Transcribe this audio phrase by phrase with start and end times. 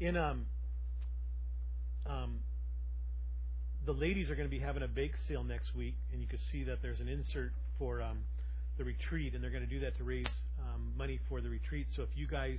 [0.00, 0.46] in um,
[2.08, 2.38] um,
[3.84, 6.38] the ladies are going to be having a bake sale next week, and you can
[6.50, 8.18] see that there's an insert for um,
[8.78, 10.26] the retreat, and they're going to do that to raise
[10.60, 11.86] um, money for the retreat.
[11.96, 12.58] So if you guys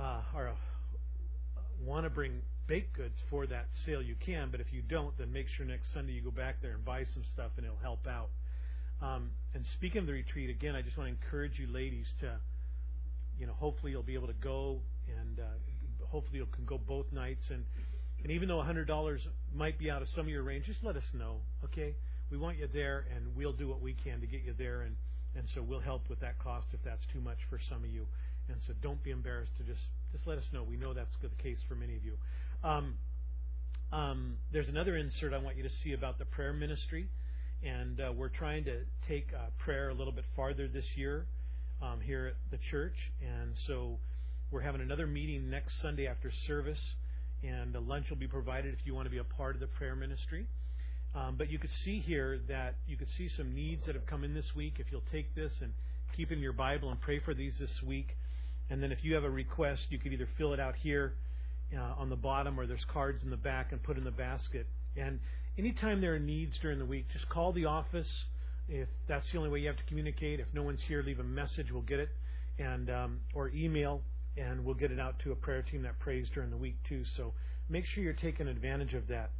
[0.00, 4.50] uh, are uh, want to bring baked goods for that sale, you can.
[4.50, 7.04] But if you don't, then make sure next Sunday you go back there and buy
[7.12, 8.28] some stuff, and it'll help out.
[9.02, 12.36] Um, and speaking of the retreat, again, I just want to encourage you ladies to,
[13.38, 14.78] you know, hopefully you'll be able to go,
[15.18, 15.58] and uh,
[16.12, 17.42] hopefully you can go both nights.
[17.50, 17.64] And
[18.22, 19.18] and even though $100
[19.52, 21.96] might be out of some of your range, just let us know, okay?
[22.30, 24.94] We want you there, and we'll do what we can to get you there, and
[25.34, 28.06] and so we'll help with that cost if that's too much for some of you.
[28.48, 29.80] And so don't be embarrassed to just
[30.12, 30.62] just let us know.
[30.62, 32.16] We know that's the case for many of you.
[32.62, 32.94] Um,
[33.92, 37.08] um, there's another insert I want you to see about the prayer ministry,
[37.62, 41.26] and uh, we're trying to take uh, prayer a little bit farther this year
[41.82, 43.98] um, here at the church, and so
[44.52, 46.78] we're having another meeting next Sunday after service,
[47.42, 49.96] and lunch will be provided if you want to be a part of the prayer
[49.96, 50.46] ministry.
[51.14, 54.24] Um, but you could see here that you could see some needs that have come
[54.24, 54.74] in this week.
[54.78, 55.72] If you'll take this and
[56.16, 58.08] keep in your Bible and pray for these this week,
[58.68, 61.14] and then if you have a request, you could either fill it out here
[61.74, 64.66] uh, on the bottom or there's cards in the back and put in the basket.
[64.96, 65.18] And
[65.58, 68.08] anytime there are needs during the week, just call the office.
[68.68, 71.24] If that's the only way you have to communicate, if no one's here, leave a
[71.24, 71.72] message.
[71.72, 72.10] We'll get it,
[72.58, 74.02] and um, or email,
[74.36, 77.02] and we'll get it out to a prayer team that prays during the week too.
[77.16, 77.32] So
[77.68, 79.30] make sure you're taking advantage of that.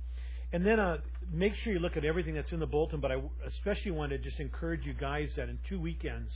[0.53, 0.99] And then uh,
[1.33, 3.01] make sure you look at everything that's in the bulletin.
[3.01, 6.31] But I especially want to just encourage you guys that in two weekends.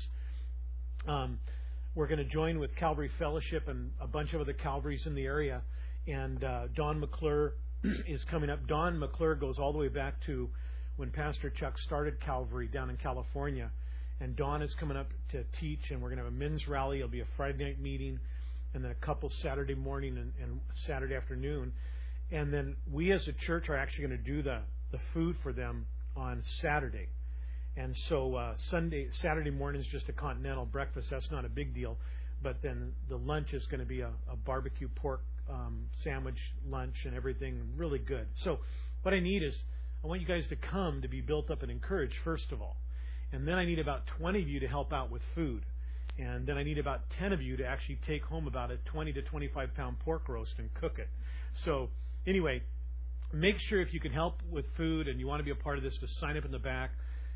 [1.07, 1.39] Um,
[1.95, 5.25] we're going to join with Calvary Fellowship and a bunch of other Calvaries in the
[5.25, 5.62] area.
[6.07, 7.55] And uh, Don McClure
[8.07, 8.67] is coming up.
[8.67, 10.49] Don McClure goes all the way back to
[10.97, 13.71] when Pastor Chuck started Calvary down in California.
[14.21, 16.99] And Don is coming up to teach, and we're going to have a men's rally.
[16.99, 18.19] It'll be a Friday night meeting,
[18.77, 21.73] and then a couple Saturday morning and, and Saturday afternoon.
[22.31, 24.61] And then we as a church are actually going to do the,
[24.93, 27.09] the food for them on Saturday.
[27.77, 31.09] And so uh, Sunday, Saturday morning is just a continental breakfast.
[31.11, 31.97] That's not a big deal.
[32.43, 36.95] But then the lunch is going to be a, a barbecue pork um, sandwich lunch
[37.05, 38.27] and everything really good.
[38.45, 38.59] So
[39.03, 39.56] what I need is
[40.05, 42.77] I want you guys to come to be built up and encouraged first of all,
[43.33, 45.65] and then I need about 20 of you to help out with food,
[46.19, 49.12] and then I need about 10 of you to actually take home about a 20
[49.15, 51.09] to 25 pound pork roast and cook it.
[51.65, 51.88] So
[52.27, 52.62] anyway,
[53.32, 55.78] make sure if you can help with food and you want to be a part
[55.78, 56.91] of this, to sign up in the back.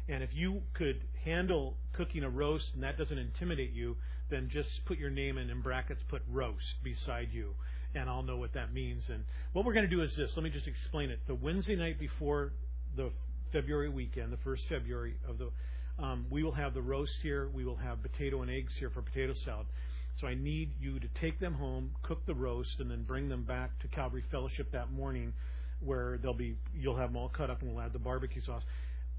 [0.08, 3.96] And if you could handle cooking a roast and that doesn't intimidate you,
[4.30, 7.54] then just put your name in in brackets, put roast beside you,
[7.94, 9.04] and I'll know what that means.
[9.08, 10.32] And what we're going to do is this.
[10.36, 11.20] Let me just explain it.
[11.26, 12.52] The Wednesday night before
[12.96, 13.10] the
[13.52, 15.50] February weekend, the first February of the,
[16.02, 17.48] um, we will have the roast here.
[17.52, 19.66] We will have potato and eggs here for potato salad.
[20.20, 23.44] So I need you to take them home, cook the roast, and then bring them
[23.44, 25.32] back to Calvary Fellowship that morning,
[25.80, 26.56] where they'll be.
[26.74, 28.62] You'll have them all cut up, and we'll add the barbecue sauce.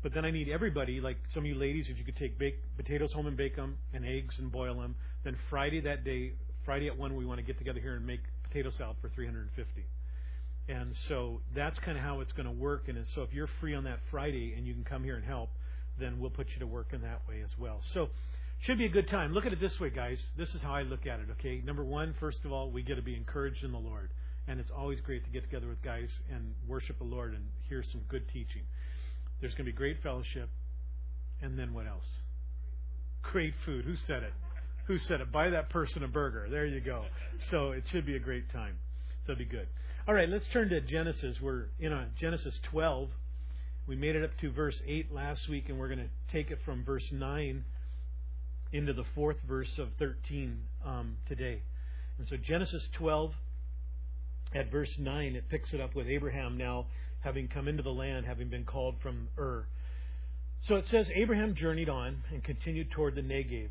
[0.03, 2.64] But then I need everybody, like some of you ladies, if you could take baked
[2.78, 4.96] potatoes home and bake them, and eggs and boil them.
[5.24, 6.34] Then Friday that day,
[6.66, 9.86] Friday at one, we want to get together here and make potato salad for 350.
[10.68, 12.88] And so that's kind of how it's going to work.
[12.88, 15.50] And so if you're free on that Friday and you can come here and help,
[16.00, 17.81] then we'll put you to work in that way as well.
[17.94, 18.09] So
[18.62, 19.34] should be a good time.
[19.34, 20.19] Look at it this way, guys.
[20.38, 21.28] This is how I look at it.
[21.40, 24.09] Okay, number one, first of all, we get to be encouraged in the Lord,
[24.47, 27.84] and it's always great to get together with guys and worship the Lord and hear
[27.91, 28.63] some good teaching.
[29.40, 30.50] There's going to be great fellowship.
[31.41, 32.06] And then what else?
[33.24, 33.85] Great food.
[33.85, 34.34] Who said it?
[34.85, 35.31] Who said it?
[35.31, 36.47] Buy that person a burger.
[36.50, 37.06] There you go.
[37.50, 38.78] So it should be a great time.
[39.25, 39.68] So it'll be good.
[40.07, 41.38] All right, let's turn to Genesis.
[41.41, 43.09] We're in a Genesis 12.
[43.88, 46.59] We made it up to verse 8 last week, and we're going to take it
[46.64, 47.66] from verse 9
[48.74, 51.62] into the fourth verse of 13 um, today.
[52.18, 53.34] And so Genesis 12,
[54.53, 56.86] at verse 9, it picks it up with Abraham now
[57.22, 59.66] having come into the land, having been called from Ur.
[60.62, 63.69] So it says Abraham journeyed on and continued toward the Negev.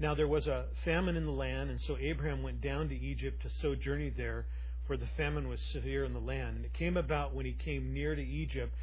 [0.00, 3.42] Now there was a famine in the land, and so Abraham went down to Egypt
[3.42, 4.46] to sojourn there,
[4.86, 6.56] for the famine was severe in the land.
[6.56, 8.74] And it came about when he came near to Egypt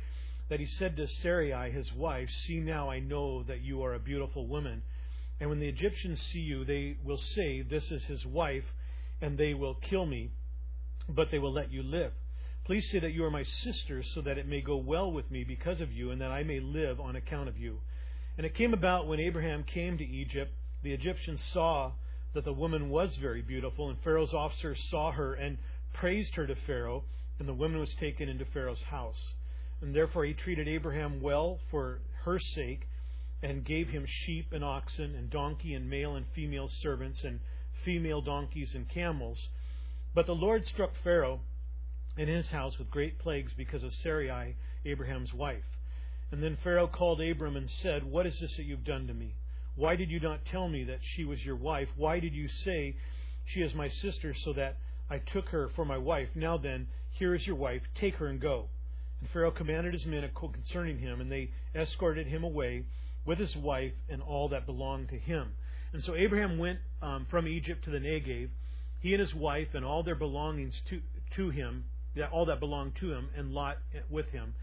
[0.49, 3.99] that he said to Sarai his wife, See now I know that you are a
[3.99, 4.81] beautiful woman.
[5.39, 8.65] And when the Egyptians see you, they will say, This is his wife,
[9.21, 10.31] and they will kill me,
[11.07, 12.11] but they will let you live.
[12.65, 15.43] Please say that you are my sister, so that it may go well with me
[15.43, 17.79] because of you, and that I may live on account of you.
[18.37, 20.51] And it came about when Abraham came to Egypt,
[20.83, 21.91] the Egyptians saw
[22.33, 25.57] that the woman was very beautiful, and Pharaoh's officers saw her and
[25.93, 27.03] praised her to Pharaoh,
[27.39, 29.33] and the woman was taken into Pharaoh's house.
[29.81, 32.81] And therefore he treated Abraham well for her sake,
[33.41, 37.39] and gave him sheep and oxen, and donkey and male and female servants, and
[37.85, 39.47] female donkeys and camels.
[40.13, 41.39] But the Lord struck Pharaoh
[42.17, 44.55] and his house with great plagues because of Sarai,
[44.85, 45.63] Abraham's wife.
[46.31, 49.35] And then Pharaoh called Abram and said, What is this that you've done to me?
[49.75, 51.87] Why did you not tell me that she was your wife?
[51.95, 52.95] Why did you say,
[53.45, 54.77] She is my sister, so that
[55.09, 56.29] I took her for my wife?
[56.35, 57.81] Now then, here is your wife.
[57.99, 58.67] Take her and go.
[59.21, 62.85] And Pharaoh commanded his men concerning him, and they escorted him away
[63.25, 65.53] with his wife and all that belonged to him.
[65.93, 68.49] And so Abraham went um, from Egypt to the Negev,
[69.01, 71.01] he and his wife and all their belongings to,
[71.35, 71.85] to him,
[72.31, 73.77] all that belonged to him, and Lot
[74.09, 74.53] with him.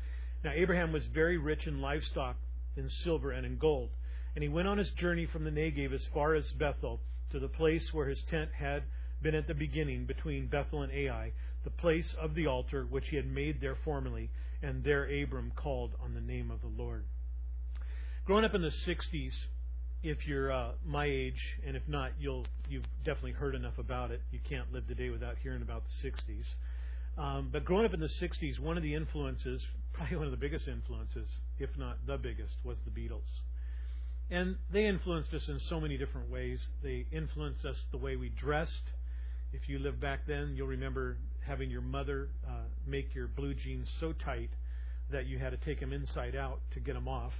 [0.45, 2.37] Now Abraham was very rich in livestock,
[2.77, 3.91] in silver, and in gold.
[4.35, 7.01] And he went on his journey from the Negev as far as Bethel,
[7.31, 8.85] to the place where his tent had
[9.23, 11.33] been at the beginning between Bethel and Ai,
[11.65, 14.31] the place of the altar which he had made there formerly,
[14.63, 17.05] and there Abram called on the name of the Lord.
[18.25, 19.33] Growing up in the 60s,
[20.03, 24.21] if you're uh, my age, and if not, you'll you've definitely heard enough about it.
[24.31, 26.45] You can't live the day without hearing about the 60s.
[27.19, 30.37] Um, but growing up in the 60s, one of the influences, probably one of the
[30.37, 31.29] biggest influences,
[31.59, 33.43] if not the biggest, was the Beatles.
[34.31, 36.61] And they influenced us in so many different ways.
[36.83, 38.83] They influenced us the way we dressed.
[39.53, 41.17] If you lived back then, you'll remember
[41.47, 44.51] having your mother uh, make your blue jeans so tight
[45.11, 47.33] that you had to take them inside out to get them off.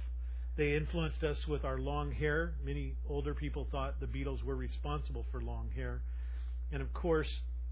[0.57, 2.53] They influenced us with our long hair.
[2.65, 6.01] Many older people thought the Beatles were responsible for long hair.
[6.71, 7.27] And of course,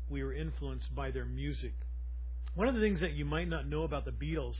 [0.09, 1.73] we were influenced by their music.
[2.53, 4.55] One of the things that you might not know about the Beatles,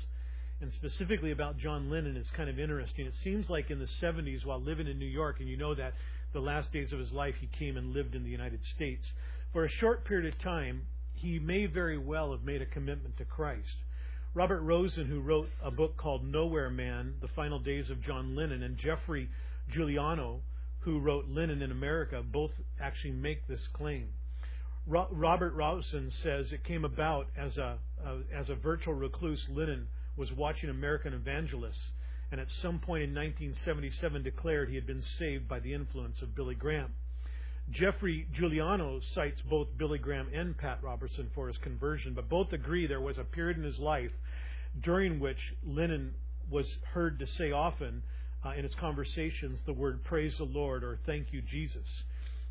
[0.60, 3.06] and specifically about John Lennon, is kind of interesting.
[3.06, 5.94] It seems like in the 70s, while living in New York, and you know that
[6.34, 9.06] the last days of his life he came and lived in the United States,
[9.54, 10.82] for a short period of time,
[11.16, 13.76] he may very well have made a commitment to Christ.
[14.34, 18.64] Robert Rosen, who wrote a book called Nowhere Man The Final Days of John Lennon,
[18.64, 19.30] and Geoffrey
[19.72, 20.42] Giuliano,
[20.80, 24.10] who wrote Lennon in America, both actually make this claim.
[24.86, 27.78] Ro- Robert Rosen says it came about as a,
[28.34, 29.44] as a virtual recluse.
[29.50, 31.92] Lennon was watching American evangelists,
[32.32, 36.36] and at some point in 1977 declared he had been saved by the influence of
[36.36, 36.94] Billy Graham.
[37.72, 42.86] Geoffrey Giuliano cites both Billy Graham and Pat Robertson for his conversion, but both agree
[42.86, 44.12] there was a period in his life
[44.82, 46.14] during which Lennon
[46.50, 48.04] was heard to say often
[48.46, 52.04] uh, in his conversations the word praise the Lord or thank you, Jesus.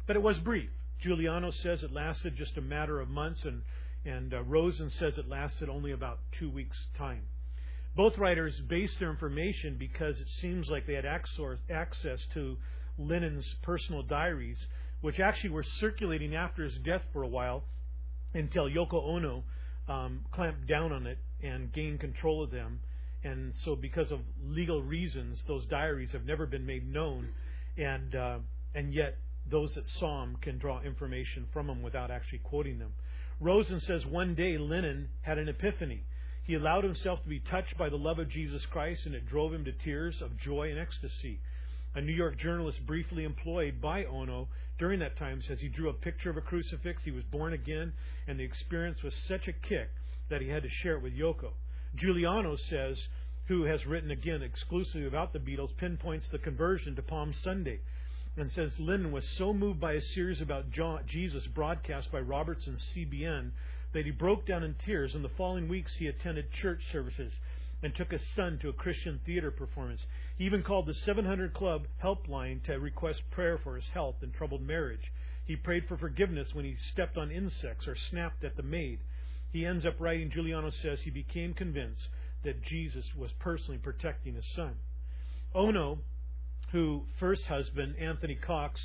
[0.07, 0.71] But it was brief.
[1.01, 3.63] Giuliano says it lasted just a matter of months, and,
[4.05, 7.23] and uh, Rosen says it lasted only about two weeks' time.
[7.95, 12.57] Both writers based their information because it seems like they had access to
[12.99, 14.67] Lennon's personal diaries
[15.05, 17.63] which actually were circulating after his death for a while
[18.33, 19.45] until Yoko Ono
[19.87, 22.81] um, clamped down on it and gained control of them.
[23.23, 27.29] And so, because of legal reasons, those diaries have never been made known,
[27.77, 28.39] and uh,
[28.75, 29.19] and yet
[29.51, 32.93] those that saw them can draw information from them without actually quoting them.
[33.41, 36.05] Rosen says one day Lennon had an epiphany.
[36.45, 39.53] He allowed himself to be touched by the love of Jesus Christ, and it drove
[39.53, 41.41] him to tears of joy and ecstasy.
[41.95, 44.49] A New York journalist briefly employed by Ono
[44.79, 47.03] during that time says he drew a picture of a crucifix.
[47.05, 47.93] He was born again,
[48.27, 49.91] and the experience was such a kick
[50.29, 51.53] that he had to share it with Yoko.
[51.95, 53.09] Giuliano says,
[53.47, 57.81] who has written again exclusively about the Beatles, pinpoints the conversion to Palm Sunday
[58.37, 60.67] and says Lennon was so moved by a series about
[61.07, 63.51] Jesus broadcast by Robertson CBN
[63.93, 65.15] that he broke down in tears.
[65.15, 67.33] In the following weeks, he attended church services
[67.85, 70.07] and took his son to a Christian theater performance.
[70.39, 74.63] He even called the 700 Club helpline to request prayer for his health and troubled
[74.63, 75.13] marriage.
[75.45, 79.01] He prayed for forgiveness when he stepped on insects or snapped at the maid.
[79.53, 82.09] He ends up writing, Giuliano says, he became convinced
[82.43, 84.77] that Jesus was personally protecting his son.
[85.55, 85.99] Ono,
[86.73, 88.81] who first husband, Anthony Cox,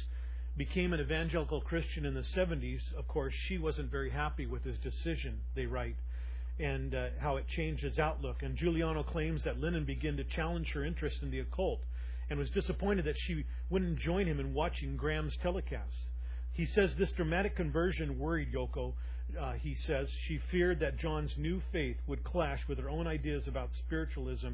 [0.57, 4.77] became an evangelical Christian in the 70s, of course, she wasn't very happy with his
[4.79, 5.95] decision, they write
[6.59, 8.43] and uh, how it changed his outlook.
[8.43, 11.79] And Giuliano claims that Lennon began to challenge her interest in the occult
[12.29, 16.05] and was disappointed that she wouldn't join him in watching Graham's telecasts.
[16.53, 18.93] He says this dramatic conversion worried Yoko.
[19.39, 23.47] Uh, he says she feared that John's new faith would clash with her own ideas
[23.47, 24.49] about spiritualism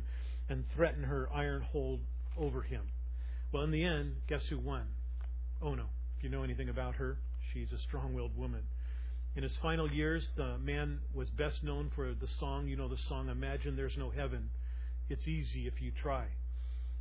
[0.47, 2.01] and threaten her iron hold
[2.37, 2.83] over him.
[3.51, 4.83] Well, in the end, guess who won?
[5.61, 5.85] Ono.
[6.17, 7.17] If you know anything about her,
[7.53, 8.61] she's a strong willed woman.
[9.35, 12.95] In his final years, the man was best known for the song, you know the
[13.09, 14.49] song, Imagine There's No Heaven.
[15.09, 16.27] It's easy if you try.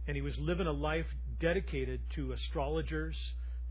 [0.09, 1.07] And he was living a life
[1.41, 3.17] dedicated to astrologers,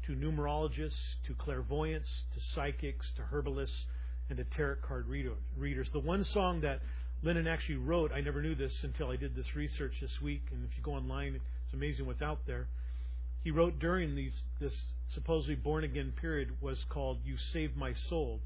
[0.07, 3.83] to numerologists, to clairvoyants, to psychics, to herbalists,
[4.29, 5.89] and to tarot card readers.
[5.91, 6.79] The one song that
[7.21, 10.63] Lennon actually wrote, I never knew this until I did this research this week, and
[10.63, 12.67] if you go online, it's amazing what's out there.
[13.43, 14.73] He wrote during these this
[15.13, 18.39] supposedly born again period was called "You Saved My Soul."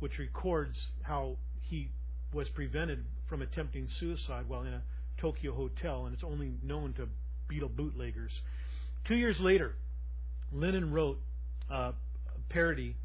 [0.00, 1.90] Which records how he
[2.32, 4.82] was prevented from attempting suicide while in a
[5.20, 7.06] Tokyo hotel, and it's only known to
[7.50, 8.32] Beatle bootleggers.
[9.06, 9.74] Two years later,
[10.52, 11.18] Lennon wrote
[11.70, 11.92] a
[12.48, 12.96] parody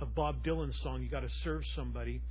[0.00, 2.22] of Bob Dylan's song, You Gotta Serve Somebody,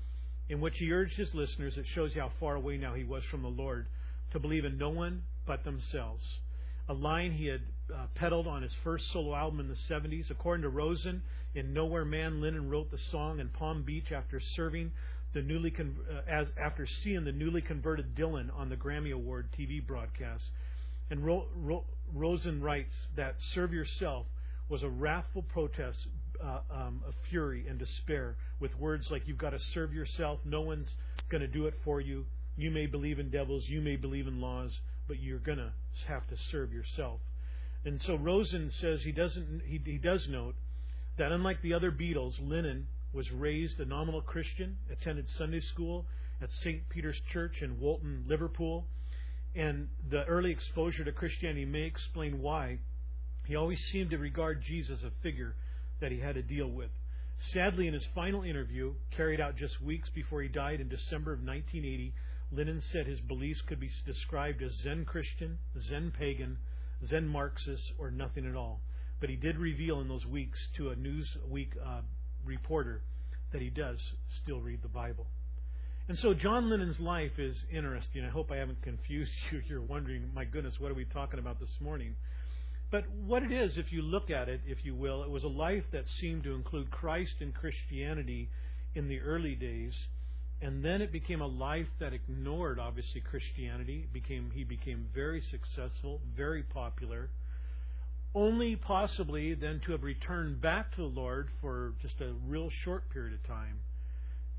[0.49, 3.41] in which he urged his listeners, it shows how far away now he was from
[3.41, 3.87] the Lord,
[4.31, 6.23] to believe in no one but themselves.
[6.89, 7.61] A line he had
[7.93, 10.29] uh, peddled on his first solo album in the 70s.
[10.29, 11.21] According to Rosen,
[11.57, 14.91] in Nowhere Man, Lennon wrote the song in Palm Beach after serving
[15.33, 19.47] the newly con- uh, as after seeing the newly converted Dylan on the Grammy Award
[19.57, 20.43] TV broadcast.
[21.09, 21.83] And Ro- Ro-
[22.13, 24.27] Rosen writes that "Serve Yourself"
[24.69, 25.97] was a wrathful protest
[26.43, 30.39] uh, um, of fury and despair, with words like "You've got to serve yourself.
[30.45, 30.89] No one's
[31.29, 32.25] going to do it for you.
[32.55, 34.71] You may believe in devils, you may believe in laws,
[35.07, 35.71] but you're going to
[36.07, 37.19] have to serve yourself."
[37.83, 39.63] And so Rosen says he doesn't.
[39.65, 40.53] He, he does note
[41.17, 46.05] that unlike the other Beatles, Lennon was raised a nominal Christian, attended Sunday school
[46.41, 46.87] at St.
[46.89, 48.85] Peter's Church in Walton, Liverpool,
[49.55, 52.79] and the early exposure to Christianity may explain why
[53.45, 55.55] he always seemed to regard Jesus as a figure
[55.99, 56.91] that he had to deal with.
[57.39, 61.39] Sadly, in his final interview, carried out just weeks before he died in December of
[61.39, 62.13] 1980,
[62.51, 66.57] Lennon said his beliefs could be described as Zen Christian, Zen pagan,
[67.05, 68.79] Zen Marxist, or nothing at all.
[69.19, 72.01] But he did reveal in those weeks to a Newsweek uh,
[72.45, 73.01] reporter
[73.51, 73.99] that he does
[74.43, 75.25] still read the Bible.
[76.07, 78.23] And so John Lennon's life is interesting.
[78.23, 79.61] I hope I haven't confused you.
[79.67, 82.15] You're wondering, my goodness, what are we talking about this morning?
[82.89, 85.49] But what it is, if you look at it, if you will, it was a
[85.49, 88.49] life that seemed to include Christ and Christianity
[88.95, 89.93] in the early days,
[90.61, 94.05] and then it became a life that ignored, obviously, Christianity.
[94.05, 97.29] It became he became very successful, very popular,
[98.35, 103.09] only possibly then to have returned back to the Lord for just a real short
[103.09, 103.79] period of time,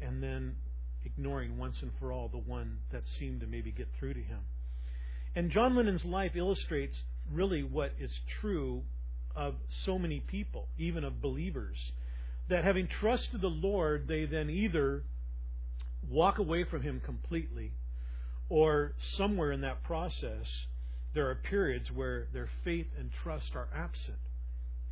[0.00, 0.56] and then
[1.04, 4.40] ignoring once and for all the one that seemed to maybe get through to him.
[5.34, 6.96] And John Lennon's life illustrates
[7.32, 8.10] really what is
[8.40, 8.82] true
[9.36, 11.76] of so many people, even of believers,
[12.48, 15.04] that having trusted the Lord, they then either
[16.08, 17.72] walk away from Him completely,
[18.48, 20.46] or somewhere in that process,
[21.14, 24.18] there are periods where their faith and trust are absent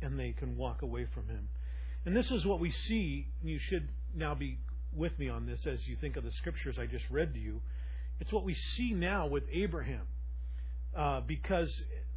[0.01, 1.47] and they can walk away from Him.
[2.05, 3.27] And this is what we see.
[3.43, 4.57] You should now be
[4.95, 7.61] with me on this as you think of the scriptures I just read to you.
[8.19, 10.07] It's what we see now with Abraham
[10.95, 11.71] uh, because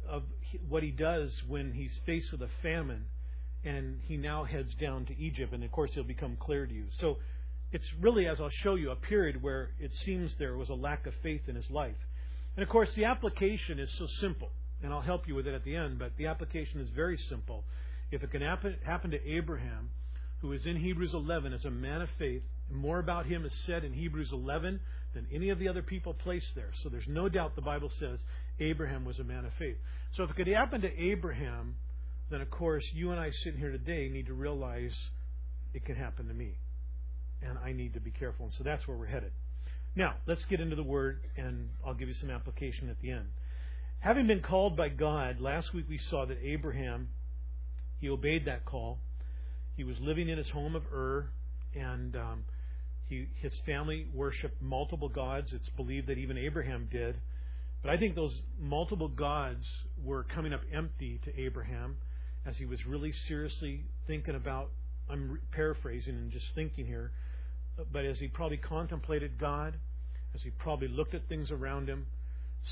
[0.09, 0.23] of
[0.67, 3.05] what he does when he's faced with a famine
[3.63, 5.53] and he now heads down to Egypt.
[5.53, 6.85] And of course, it'll become clear to you.
[6.99, 7.17] So
[7.71, 11.05] it's really, as I'll show you, a period where it seems there was a lack
[11.05, 11.95] of faith in his life.
[12.55, 14.49] And of course, the application is so simple,
[14.83, 17.63] and I'll help you with it at the end, but the application is very simple.
[18.11, 19.89] If it can happen, happen to Abraham,
[20.41, 23.83] who is in Hebrews 11 as a man of faith, more about him is said
[23.83, 24.79] in Hebrews 11
[25.13, 26.71] than any of the other people placed there.
[26.83, 28.19] So there's no doubt the Bible says
[28.59, 29.77] Abraham was a man of faith.
[30.15, 31.75] So if it could happen to Abraham,
[32.29, 34.95] then of course you and I sitting here today need to realize
[35.73, 36.57] it can happen to me.
[37.41, 38.45] And I need to be careful.
[38.45, 39.31] And so that's where we're headed.
[39.95, 43.25] Now, let's get into the Word, and I'll give you some application at the end.
[43.99, 47.09] Having been called by God, last week we saw that Abraham,
[47.99, 48.99] he obeyed that call.
[49.75, 51.29] He was living in his home of Ur,
[51.75, 52.43] and um,
[53.09, 55.51] he, his family worshipped multiple gods.
[55.53, 57.17] It's believed that even Abraham did.
[57.83, 59.65] But I think those multiple gods
[60.03, 61.97] were coming up empty to Abraham
[62.45, 64.69] as he was really seriously thinking about.
[65.09, 67.11] I'm paraphrasing and just thinking here
[67.91, 69.75] but as he probably contemplated God,
[70.33, 72.07] as he probably looked at things around him,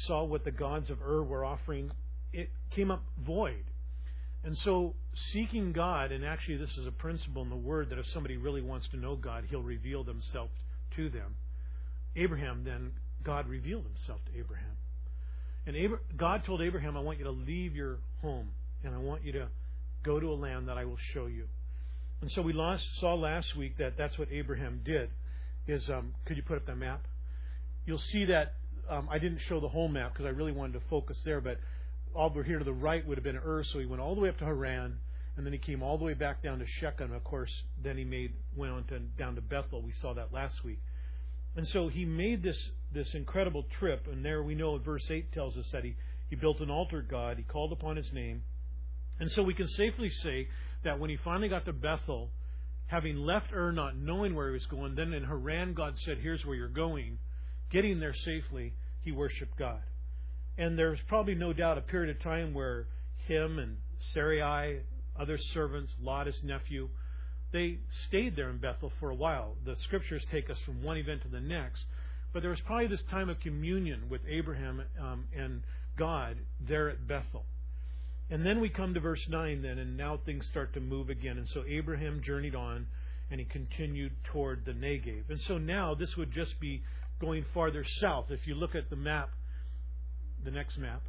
[0.07, 1.91] saw what the gods of Ur were offering,
[2.33, 3.63] it came up void.
[4.43, 4.95] And so,
[5.33, 8.61] seeking God, and actually, this is a principle in the Word that if somebody really
[8.61, 10.49] wants to know God, He'll reveal Himself
[10.95, 11.35] to them.
[12.15, 12.91] Abraham, then,
[13.23, 14.77] God revealed Himself to Abraham.
[15.65, 15.75] And
[16.17, 18.49] God told Abraham, I want you to leave your home,
[18.83, 19.49] and I want you to
[20.03, 21.45] go to a land that I will show you.
[22.21, 22.53] And so we
[22.99, 25.09] saw last week that that's what Abraham did.
[25.67, 27.05] Is um, could you put up that map?
[27.85, 28.55] You'll see that
[28.89, 31.57] um, I didn't show the whole map because I really wanted to focus there, but
[32.15, 34.29] over here to the right would have been Ur, so he went all the way
[34.29, 34.97] up to Haran,
[35.37, 37.13] and then he came all the way back down to Shechem.
[37.13, 37.51] Of course,
[37.83, 39.81] then he made went on to down to Bethel.
[39.81, 40.79] We saw that last week,
[41.55, 42.57] and so he made this
[42.91, 44.07] this incredible trip.
[44.11, 45.95] And there we know, verse eight tells us that he
[46.29, 47.37] he built an altar god.
[47.37, 48.41] He called upon his name,
[49.19, 50.47] and so we can safely say
[50.83, 52.29] that when he finally got to Bethel,
[52.87, 56.43] having left Ur not knowing where he was going, then in Haran God said, Here's
[56.45, 57.17] where you're going.
[57.71, 59.81] Getting there safely, he worshiped God.
[60.57, 62.87] And there's probably no doubt a period of time where
[63.27, 63.77] him and
[64.13, 64.81] Sarai,
[65.19, 66.89] other servants, Lot, his nephew,
[67.51, 69.55] they stayed there in Bethel for a while.
[69.65, 71.83] The scriptures take us from one event to the next,
[72.33, 75.61] but there was probably this time of communion with Abraham um, and
[75.97, 77.45] God there at Bethel.
[78.31, 81.37] And then we come to verse 9 then, and now things start to move again.
[81.37, 82.87] And so Abraham journeyed on,
[83.31, 85.29] and he continued toward the Negev.
[85.29, 86.83] And so now this would just be
[87.19, 88.25] going farther south.
[88.29, 89.29] If you look at the map,
[90.43, 91.01] the next map,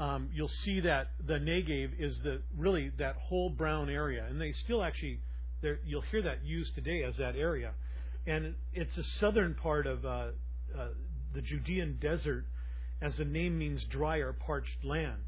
[0.00, 4.52] um, you'll see that the Negev is the really that whole brown area, and they
[4.64, 5.20] still actually
[5.84, 7.72] you'll hear that used today as that area,
[8.26, 10.30] and it's a southern part of uh, uh,
[11.34, 12.46] the Judean desert,
[13.00, 15.22] as the name means dry or parched land.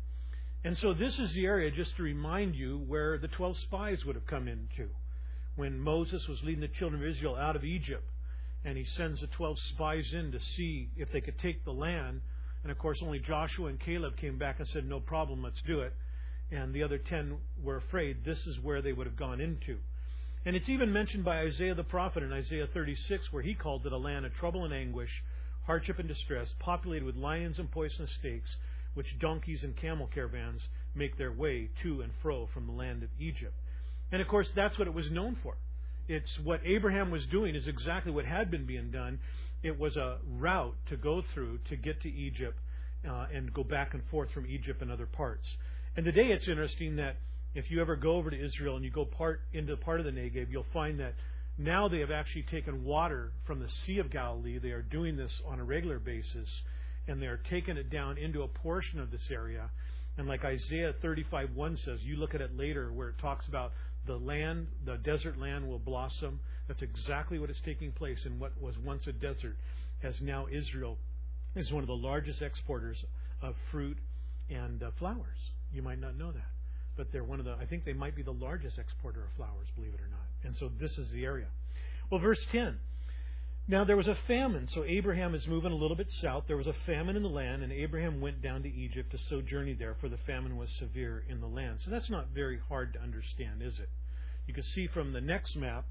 [0.64, 4.14] And so this is the area, just to remind you, where the 12 spies would
[4.14, 4.88] have come into.
[5.56, 8.04] When Moses was leading the children of Israel out of Egypt,
[8.64, 12.20] and he sends the 12 spies in to see if they could take the land.
[12.62, 15.80] And of course, only Joshua and Caleb came back and said, No problem, let's do
[15.80, 15.92] it.
[16.52, 19.78] And the other 10 were afraid this is where they would have gone into.
[20.44, 23.92] And it's even mentioned by Isaiah the prophet in Isaiah 36, where he called it
[23.92, 25.10] a land of trouble and anguish,
[25.66, 28.56] hardship and distress, populated with lions and poisonous snakes,
[28.94, 30.60] which donkeys and camel caravans
[30.94, 33.54] make their way to and fro from the land of Egypt.
[34.10, 35.54] And of course, that's what it was known for.
[36.08, 39.20] It's what Abraham was doing is exactly what had been being done.
[39.62, 42.58] It was a route to go through to get to Egypt
[43.08, 45.46] uh, and go back and forth from Egypt and other parts.
[45.96, 47.16] And today it's interesting that
[47.54, 50.12] if you ever go over to Israel and you go part into part of the
[50.12, 51.14] Negev, you'll find that
[51.58, 54.58] now they have actually taken water from the Sea of Galilee.
[54.58, 56.48] They are doing this on a regular basis,
[57.06, 59.70] and they are taking it down into a portion of this area.
[60.16, 63.72] And like Isaiah 35:1 says, you look at it later where it talks about
[64.06, 66.40] the land, the desert land will blossom.
[66.68, 69.56] That's exactly what is taking place in what was once a desert,
[70.02, 70.98] as now Israel
[71.54, 73.02] is one of the largest exporters
[73.40, 73.98] of fruit
[74.50, 75.38] and uh, flowers.
[75.72, 76.50] You might not know that,
[76.96, 77.54] but they're one of the.
[77.60, 80.26] I think they might be the largest exporter of flowers, believe it or not.
[80.44, 81.46] And so this is the area.
[82.10, 82.78] Well, verse ten.
[83.68, 86.44] Now there was a famine, so Abraham is moving a little bit south.
[86.48, 89.76] There was a famine in the land, and Abraham went down to Egypt to sojourn
[89.78, 91.78] there, for the famine was severe in the land.
[91.84, 93.88] So that's not very hard to understand, is it?
[94.48, 95.84] You can see from the next map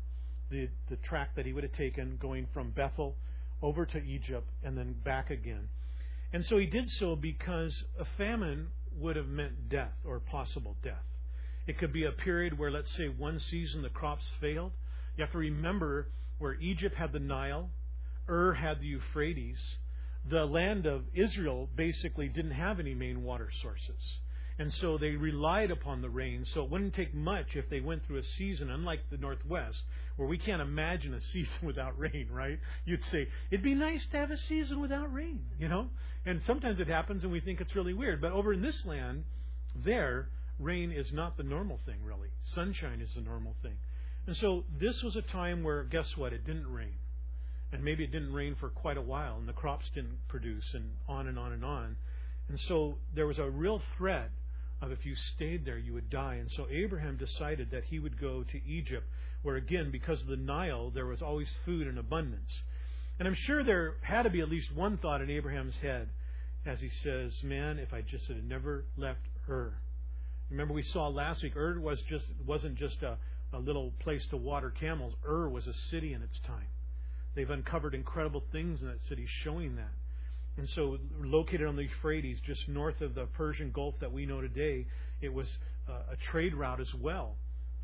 [0.50, 3.16] the, the track that he would have taken going from Bethel
[3.62, 5.70] over to Egypt and then back again.
[6.34, 11.04] And so he did so because a famine would have meant death or possible death.
[11.68, 14.72] It could be a period where, let's say, one season the crops failed.
[15.16, 16.08] You have to remember
[16.40, 17.70] where Egypt had the Nile,
[18.28, 19.78] Ur had the Euphrates,
[20.30, 24.20] the land of Israel basically didn't have any main water sources.
[24.60, 26.46] And so they relied upon the rain.
[26.46, 29.82] So it wouldn't take much if they went through a season, unlike the Northwest,
[30.18, 32.60] where we can't imagine a season without rain, right?
[32.86, 35.90] You'd say, it'd be nice to have a season without rain, you know?
[36.26, 38.22] And sometimes it happens and we think it's really weird.
[38.22, 39.24] But over in this land,
[39.76, 40.30] there,
[40.60, 42.30] rain is not the normal thing, really.
[42.54, 43.76] Sunshine is the normal thing.
[44.28, 46.34] And so this was a time where, guess what?
[46.34, 46.94] It didn't rain.
[47.74, 50.92] And maybe it didn't rain for quite a while, and the crops didn't produce, and
[51.08, 51.96] on and on and on.
[52.50, 54.30] And so there was a real threat
[54.82, 56.36] of if you stayed there, you would die.
[56.36, 59.08] And so Abraham decided that he would go to Egypt,
[59.42, 62.62] where again, because of the Nile, there was always food in abundance.
[63.22, 66.10] And I'm sure there had to be at least one thought in Abraham's head
[66.66, 69.76] as he says, Man, if I just had never left Ur.
[70.50, 73.20] Remember, we saw last week, Ur was just, wasn't just a,
[73.54, 75.14] a little place to water camels.
[75.24, 76.66] Ur was a city in its time.
[77.36, 79.94] They've uncovered incredible things in that city showing that.
[80.58, 84.42] And so, located on the Euphrates, just north of the Persian Gulf that we know
[84.42, 84.88] today,
[85.22, 85.46] it was
[85.88, 87.36] a trade route as well.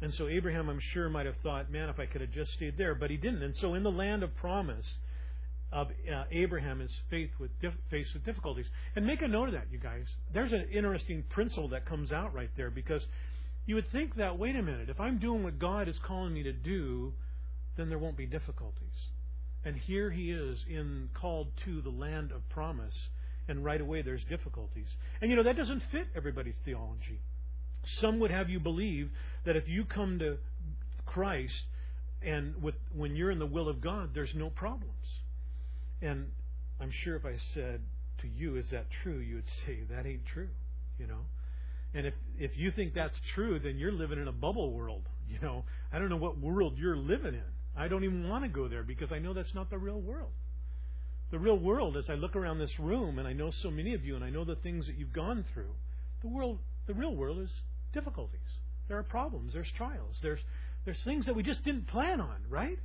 [0.02, 2.76] And so, Abraham, I'm sure, might have thought, man, if I could have just stayed
[2.76, 3.44] there, but he didn't.
[3.44, 4.98] And so, in the land of promise,
[5.72, 8.66] of uh, Abraham is faced with, dif- faced with difficulties.
[8.96, 10.06] And make a note of that, you guys.
[10.34, 13.06] There's an interesting principle that comes out right there because
[13.66, 16.44] you would think that, wait a minute, if I'm doing what God is calling me
[16.44, 17.12] to do,
[17.76, 18.96] then there won't be difficulties.
[19.66, 22.96] And here he is in called to the land of promise,
[23.50, 24.88] and right away there's difficulties.
[25.22, 27.20] And you know, that doesn't fit everybody's theology.
[28.00, 29.10] Some would have you believe
[29.46, 30.38] that if you come to
[31.06, 31.54] Christ
[32.26, 34.94] and with when you're in the will of God, there's no problems.
[36.02, 36.28] And
[36.80, 37.82] I'm sure if I said
[38.22, 39.20] to you, is that true?
[39.20, 40.50] You would say, that ain't true,
[41.00, 41.22] you know.
[41.94, 45.04] And if if you think that's true, then you're living in a bubble world.
[45.30, 47.44] You know, I don't know what world you're living in.
[47.76, 50.32] I don't even want to go there because I know that's not the real world.
[51.32, 54.06] The real world, as I look around this room, and I know so many of
[54.06, 55.74] you, and I know the things that you've gone through,
[56.22, 57.52] the world, the real world is
[57.92, 58.40] difficulties.
[58.88, 59.52] There are problems.
[59.52, 60.16] There's trials.
[60.22, 60.40] There's
[60.86, 62.80] there's things that we just didn't plan on, right?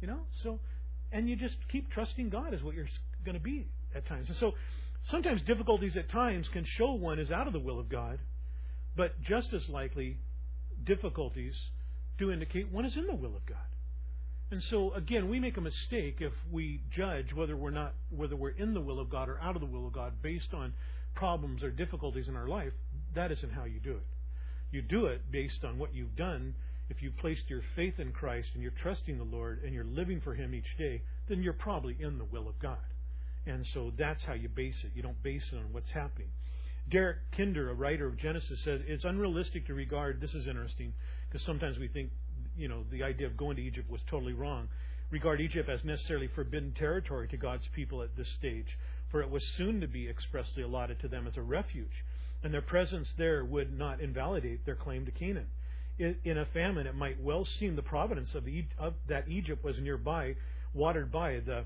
[0.00, 0.58] You know, so
[1.12, 2.88] and you just keep trusting God is what you're
[3.24, 4.28] going to be at times.
[4.28, 4.52] And so
[5.10, 8.18] sometimes difficulties at times can show one is out of the will of God
[8.96, 10.18] but just as likely,
[10.84, 11.54] difficulties
[12.18, 13.58] do indicate one is in the will of God.
[14.50, 18.50] And so again, we make a mistake if we judge whether we're not whether we're
[18.50, 20.74] in the will of God or out of the will of God based on
[21.14, 22.72] problems or difficulties in our life.
[23.14, 24.06] That isn't how you do it.
[24.70, 26.54] You do it based on what you've done.
[26.90, 30.20] If you've placed your faith in Christ and you're trusting the Lord and you're living
[30.20, 32.78] for Him each day, then you're probably in the will of God.
[33.46, 34.92] And so that's how you base it.
[34.94, 36.28] You don't base it on what's happening.
[36.90, 40.20] Derek Kidner, a writer of Genesis, said it's unrealistic to regard.
[40.20, 40.92] This is interesting
[41.28, 42.10] because sometimes we think,
[42.56, 44.68] you know, the idea of going to Egypt was totally wrong.
[45.10, 48.78] Regard Egypt as necessarily forbidden territory to God's people at this stage,
[49.10, 52.04] for it was soon to be expressly allotted to them as a refuge,
[52.42, 55.46] and their presence there would not invalidate their claim to Canaan.
[55.98, 58.44] In a famine, it might well seem the providence of,
[58.78, 60.34] of that Egypt was nearby,
[60.72, 61.64] watered by the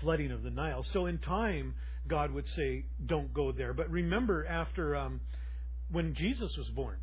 [0.00, 0.82] flooding of the Nile.
[0.82, 1.74] So in time,
[2.08, 3.74] God would say, don't go there.
[3.74, 5.20] But remember, after um,
[5.90, 6.96] when Jesus was born,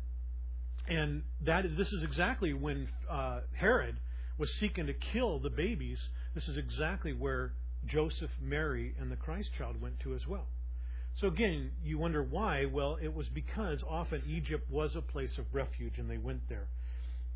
[0.88, 3.96] and that this is exactly when uh, Herod
[4.38, 5.98] was seeking to kill the babies.
[6.34, 7.52] This is exactly where
[7.86, 10.46] Joseph, Mary, and the Christ child went to as well.
[11.16, 12.64] So again, you wonder why?
[12.64, 16.68] Well, it was because often Egypt was a place of refuge, and they went there.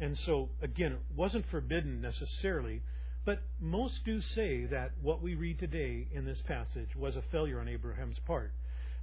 [0.01, 2.83] And so again, it wasn't forbidden necessarily,
[3.25, 7.61] but most do say that what we read today in this passage was a failure
[7.61, 8.53] on Abraham's part.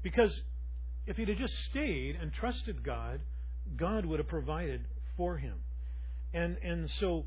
[0.01, 0.41] Because
[1.05, 3.21] if he'd have just stayed and trusted God,
[3.75, 4.85] God would have provided
[5.17, 5.55] for him.
[6.33, 7.25] And and so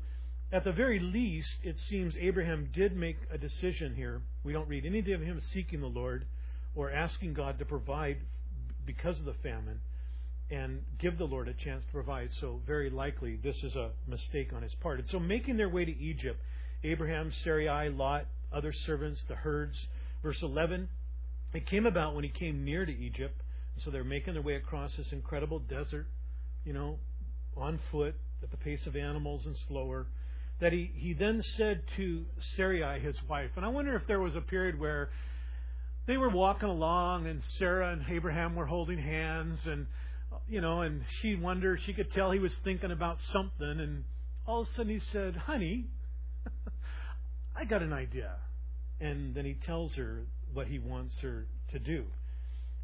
[0.51, 4.21] at the very least, it seems Abraham did make a decision here.
[4.43, 6.25] We don't read anything of him seeking the Lord
[6.77, 8.17] or asking God to provide
[8.85, 9.79] because of the famine
[10.49, 12.29] and give the Lord a chance to provide.
[12.39, 14.99] So very likely this is a mistake on his part.
[14.99, 16.39] And so making their way to Egypt,
[16.83, 19.75] Abraham, Sarai, Lot, other servants, the herds.
[20.21, 20.87] Verse 11,
[21.53, 23.41] it came about when he came near to Egypt.
[23.83, 26.05] So they're making their way across this incredible desert,
[26.63, 26.99] you know,
[27.55, 30.05] on foot, at the pace of animals and slower.
[30.61, 34.35] That he, he then said to Sarai, his wife, and I wonder if there was
[34.35, 35.09] a period where
[36.07, 39.85] they were walking along and Sarah and Abraham were holding hands and
[40.49, 44.03] you know, and she wondered, she could tell he was thinking about something and
[44.45, 45.85] all of a sudden he said, Honey,
[47.55, 48.31] I got an idea.
[48.99, 52.05] And then he tells her what he wants her to do.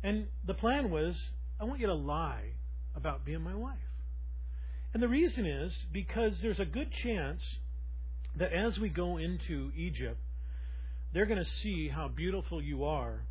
[0.03, 1.17] And the plan was,
[1.59, 2.51] I want you to lie
[2.95, 3.77] about being my wife.
[4.93, 7.41] And the reason is because there's a good chance
[8.37, 10.19] that as we go into Egypt,
[11.13, 13.23] they're going to see how beautiful you are,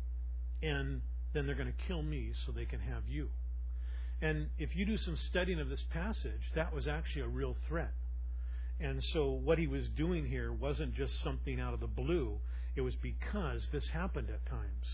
[0.61, 1.01] and
[1.33, 3.29] then they're going to kill me so they can have you.
[4.21, 7.91] And if you do some studying of this passage, that was actually a real threat.
[8.79, 12.39] And so what he was doing here wasn't just something out of the blue.
[12.75, 14.85] It was because this happened at times.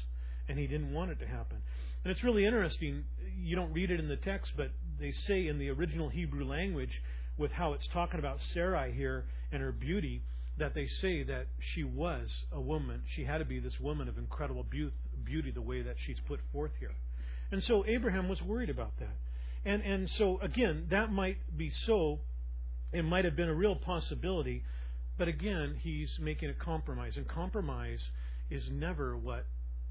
[0.47, 1.57] And he didn't want it to happen.
[2.03, 3.03] And it's really interesting.
[3.37, 7.01] You don't read it in the text, but they say in the original Hebrew language,
[7.37, 10.23] with how it's talking about Sarai here and her beauty,
[10.59, 13.03] that they say that she was a woman.
[13.15, 16.71] She had to be this woman of incredible beauty, the way that she's put forth
[16.79, 16.91] here.
[17.51, 19.15] And so Abraham was worried about that.
[19.65, 22.19] And and so again, that might be so
[22.93, 24.63] it might have been a real possibility,
[25.17, 27.99] but again, he's making a compromise, and compromise
[28.49, 29.45] is never what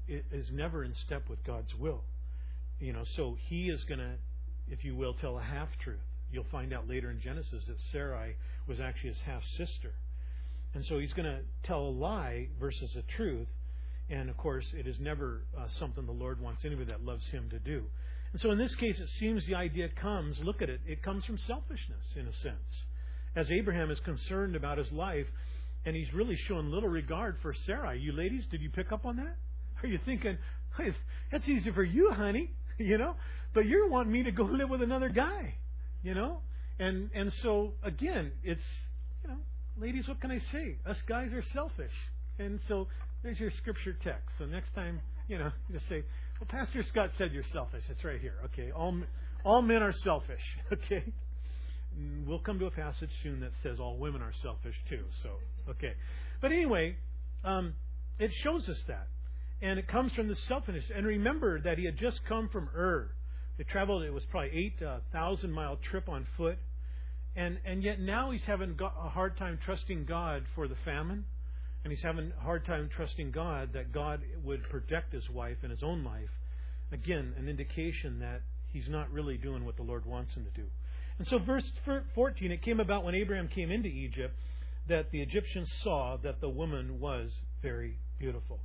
[0.07, 2.03] is never in step with God's will.
[2.79, 4.15] You know, so he is going to,
[4.69, 5.99] if you will, tell a half truth.
[6.31, 8.35] You'll find out later in Genesis that Sarai
[8.67, 9.93] was actually his half sister.
[10.73, 13.47] And so he's going to tell a lie versus a truth.
[14.09, 17.49] And of course, it is never uh, something the Lord wants anybody that loves him
[17.49, 17.83] to do.
[18.31, 21.25] And so in this case, it seems the idea comes, look at it, it comes
[21.25, 22.85] from selfishness in a sense
[23.35, 25.27] as Abraham is concerned about his life,
[25.85, 27.95] and he's really showing little regard for Sarah.
[27.95, 29.35] You ladies, did you pick up on that?
[29.83, 30.37] Are you thinking,
[30.77, 30.93] hey,
[31.31, 33.15] that's easy for you, honey, you know?
[33.53, 35.55] But you're wanting me to go live with another guy,
[36.03, 36.39] you know?
[36.79, 38.63] And and so again, it's
[39.23, 39.37] you know,
[39.79, 40.77] ladies, what can I say?
[40.85, 41.91] Us guys are selfish.
[42.37, 42.87] And so
[43.23, 44.37] there's your scripture text.
[44.37, 46.03] So next time, you know, just say,
[46.39, 47.83] well, Pastor Scott said you're selfish.
[47.89, 48.35] It's right here.
[48.45, 48.97] Okay, all
[49.43, 50.41] all men are selfish.
[50.73, 51.03] Okay.
[51.99, 55.03] Mm, we'll come to a passage soon that says all women are selfish too.
[55.23, 55.29] So,
[55.71, 55.93] okay.
[56.39, 56.95] But anyway,
[57.43, 57.73] um,
[58.19, 59.07] it shows us that.
[59.61, 60.85] And it comes from the selfishness.
[60.95, 63.09] And remember that he had just come from Ur.
[63.57, 66.59] They traveled, it was probably 8,000 uh, mile trip on foot.
[67.39, 71.23] And, and yet now he's having a hard time trusting God for the famine.
[71.85, 75.71] And he's having a hard time trusting God that God would protect his wife and
[75.71, 76.29] his own life.
[76.91, 78.41] Again, an indication that
[78.73, 80.67] he's not really doing what the Lord wants him to do.
[81.17, 81.71] And so, verse
[82.13, 84.35] 14, it came about when Abraham came into Egypt
[84.89, 88.59] that the Egyptians saw that the woman was very beautiful.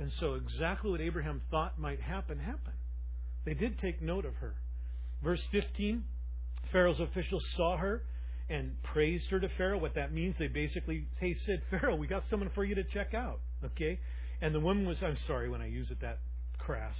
[0.00, 2.76] And so, exactly what Abraham thought might happen happened.
[3.44, 4.54] They did take note of her.
[5.22, 6.02] Verse 15
[6.72, 8.02] Pharaoh's officials saw her
[8.48, 9.78] and praised her to Pharaoh.
[9.78, 13.14] What that means, they basically, hey, said, Pharaoh, we got someone for you to check
[13.14, 13.40] out.
[13.64, 13.98] Okay?
[14.42, 16.18] And the woman was, I'm sorry when I use it that
[16.58, 16.96] crass.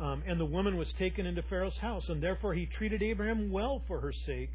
[0.00, 3.82] Um, and the woman was taken into Pharaoh's house, and therefore he treated Abraham well
[3.86, 4.50] for her sake,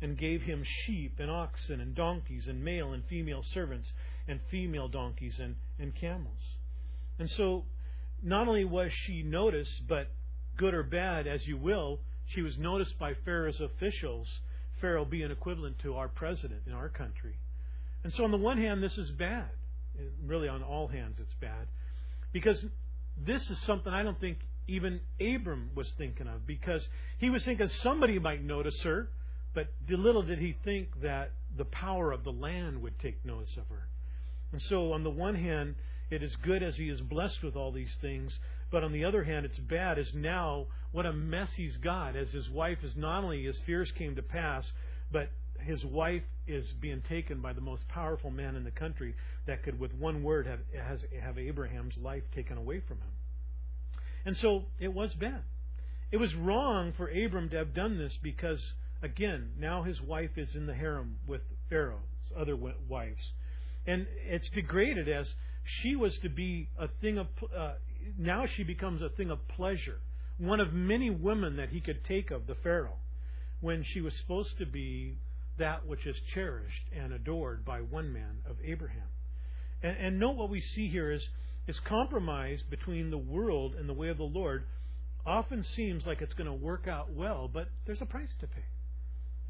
[0.00, 3.92] and gave him sheep and oxen and donkeys and male and female servants
[4.26, 6.56] and female donkeys and, and camels.
[7.18, 7.64] And so,
[8.22, 10.08] not only was she noticed, but
[10.56, 12.00] good or bad as you will,
[12.34, 14.28] she was noticed by Pharaoh's officials,
[14.80, 17.36] Pharaoh being equivalent to our president in our country.
[18.04, 19.50] And so, on the one hand, this is bad.
[20.24, 21.66] Really, on all hands, it's bad.
[22.32, 22.64] Because
[23.16, 26.86] this is something I don't think even Abram was thinking of, because
[27.18, 29.08] he was thinking somebody might notice her,
[29.54, 33.68] but little did he think that the power of the land would take notice of
[33.68, 33.86] her.
[34.52, 35.74] And so, on the one hand,
[36.12, 38.38] it is good as he is blessed with all these things,
[38.70, 42.30] but on the other hand, it's bad as now what a mess he's got as
[42.30, 44.70] his wife is not only his fears came to pass,
[45.10, 49.14] but his wife is being taken by the most powerful man in the country
[49.46, 53.12] that could, with one word, have has, have Abraham's life taken away from him.
[54.24, 55.42] And so it was bad.
[56.10, 58.60] It was wrong for Abram to have done this because,
[59.02, 62.00] again, now his wife is in the harem with Pharaoh's
[62.36, 63.32] other wives.
[63.86, 65.26] And it's degraded as
[65.64, 67.72] she was to be a thing of, uh,
[68.18, 69.98] now she becomes a thing of pleasure.
[70.38, 72.96] One of many women that he could take of the Pharaoh,
[73.60, 75.16] when she was supposed to be
[75.58, 79.08] that which is cherished and adored by one man of Abraham.
[79.82, 81.22] And, and note what we see here is,
[81.68, 84.64] is compromise between the world and the way of the Lord
[85.24, 88.64] often seems like it's going to work out well, but there's a price to pay.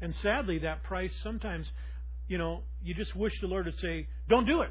[0.01, 1.71] And sadly, that price sometimes,
[2.27, 4.69] you know, you just wish the Lord would say, don't do it.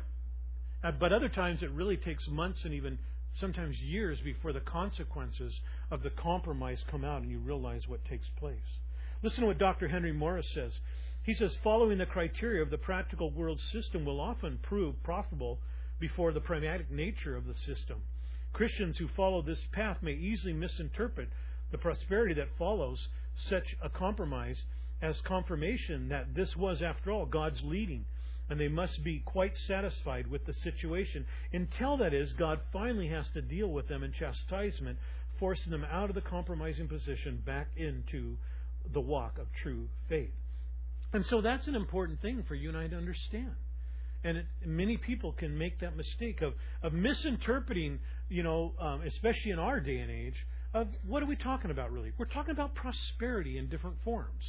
[0.83, 2.99] Uh, but other times it really takes months and even
[3.33, 8.29] sometimes years before the consequences of the compromise come out and you realize what takes
[8.38, 8.59] place.
[9.23, 9.88] Listen to what Dr.
[9.88, 10.79] Henry Morris says.
[11.23, 15.61] He says, following the criteria of the practical world system will often prove profitable
[16.01, 18.03] before the pragmatic nature of the system.
[18.53, 21.29] Christians who follow this path may easily misinterpret
[21.71, 24.64] the prosperity that follows such a compromise
[25.01, 28.05] as confirmation that this was, after all, God's leading,
[28.53, 33.27] and they must be quite satisfied with the situation until, that is, God finally has
[33.31, 34.99] to deal with them in chastisement,
[35.38, 38.37] forcing them out of the compromising position back into
[38.93, 40.35] the walk of true faith.
[41.15, 43.55] And so that's an important thing for you and I to understand.
[44.23, 49.53] And it, many people can make that mistake of, of misinterpreting, you know, um, especially
[49.53, 50.37] in our day and age,
[50.75, 52.12] of what are we talking about really?
[52.19, 54.45] We're talking about prosperity in different forms.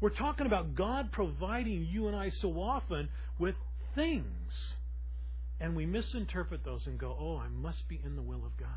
[0.00, 3.56] We're talking about God providing you and I so often with
[3.94, 4.74] things.
[5.58, 8.68] And we misinterpret those and go, oh, I must be in the will of God.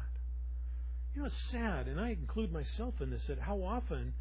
[1.13, 4.13] You know, it's sad, and I include myself in this, that how often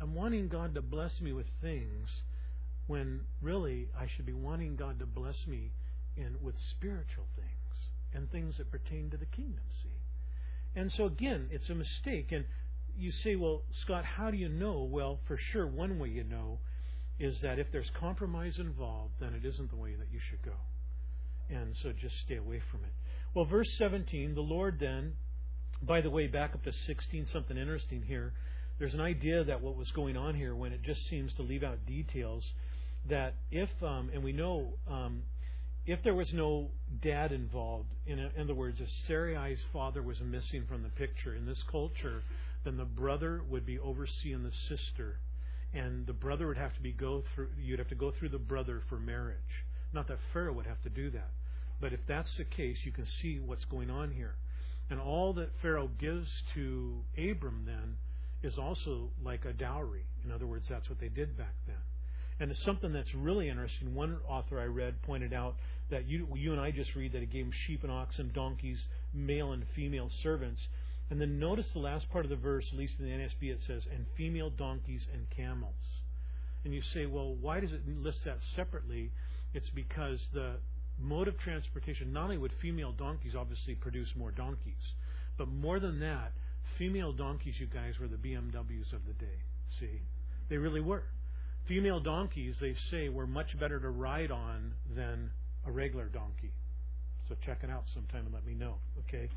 [0.00, 2.08] I'm wanting God to bless me with things
[2.86, 5.72] when really I should be wanting God to bless me
[6.16, 9.88] in with spiritual things and things that pertain to the kingdom, see?
[10.76, 12.30] And so again, it's a mistake.
[12.30, 12.44] And
[12.96, 14.88] you say, well, Scott, how do you know?
[14.90, 16.58] Well, for sure, one way you know
[17.18, 20.56] is that if there's compromise involved, then it isn't the way that you should go.
[21.50, 22.92] And so just stay away from it.
[23.34, 25.14] Well, verse 17, the Lord then,
[25.82, 28.32] by the way, back up to 16, something interesting here.
[28.78, 31.62] There's an idea that what was going on here when it just seems to leave
[31.62, 32.44] out details
[33.08, 35.22] that if, um, and we know, um,
[35.86, 36.68] if there was no
[37.02, 41.46] dad involved, in, in other words, if Sarai's father was missing from the picture in
[41.46, 42.22] this culture,
[42.64, 45.16] then the brother would be overseeing the sister,
[45.74, 47.48] and the brother would have to be go through.
[47.60, 49.64] You'd have to go through the brother for marriage.
[49.92, 51.30] Not that Pharaoh would have to do that,
[51.80, 54.34] but if that's the case, you can see what's going on here.
[54.90, 57.96] And all that Pharaoh gives to Abram then
[58.42, 60.04] is also like a dowry.
[60.24, 61.76] In other words, that's what they did back then.
[62.40, 63.94] And it's something that's really interesting.
[63.94, 65.56] One author I read pointed out
[65.90, 68.78] that you, you and I just read that he gave him sheep and oxen, donkeys,
[69.12, 70.60] male and female servants.
[71.10, 73.60] And then notice the last part of the verse, at least in the NSB, it
[73.66, 75.74] says, and female donkeys and camels.
[76.64, 79.10] And you say, well, why does it list that separately?
[79.54, 80.56] It's because the
[81.00, 84.74] mode of transportation, not only would female donkeys obviously produce more donkeys,
[85.38, 86.32] but more than that,
[86.76, 89.38] female donkeys, you guys, were the BMWs of the day.
[89.80, 90.02] See?
[90.50, 91.04] They really were.
[91.66, 95.30] Female donkeys, they say, were much better to ride on than
[95.66, 96.52] a regular donkey.
[97.28, 99.28] So check it out sometime and let me know, okay?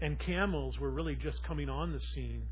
[0.00, 2.48] And camels were really just coming on the scene.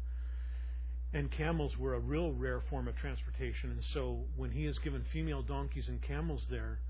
[1.13, 3.71] And camels were a real rare form of transportation.
[3.71, 6.81] And so when he is given female donkeys and camels there,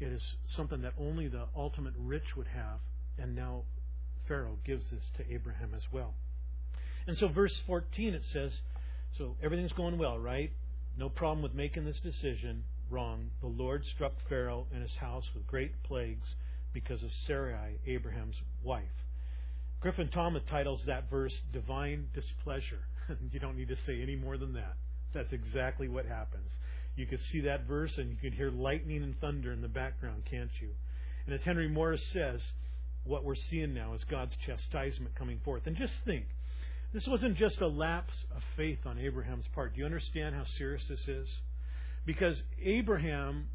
[0.00, 0.22] it is
[0.56, 2.80] something that only the ultimate rich would have.
[3.18, 3.62] And now
[4.26, 6.14] Pharaoh gives this to Abraham as well.
[7.06, 8.52] And so, verse 14, it says,
[9.16, 10.50] so everything's going well, right?
[10.98, 12.64] No problem with making this decision.
[12.90, 16.34] wrong, the Lord struck Pharaoh and his house with great plagues
[16.72, 18.84] because of Sarai, Abraham's wife.
[19.86, 22.80] Griffith Thomas titles that verse Divine Displeasure.
[23.30, 24.74] you don't need to say any more than that.
[25.14, 26.50] That's exactly what happens.
[26.96, 30.24] You could see that verse and you could hear lightning and thunder in the background,
[30.28, 30.70] can't you?
[31.24, 32.42] And as Henry Morris says,
[33.04, 35.62] what we're seeing now is God's chastisement coming forth.
[35.66, 36.24] And just think,
[36.92, 39.74] this wasn't just a lapse of faith on Abraham's part.
[39.74, 41.28] Do you understand how serious this is?
[42.04, 43.50] Because Abraham,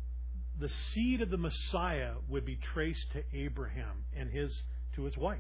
[0.58, 4.64] the seed of the Messiah, would be traced to Abraham and his
[4.96, 5.40] to his wife.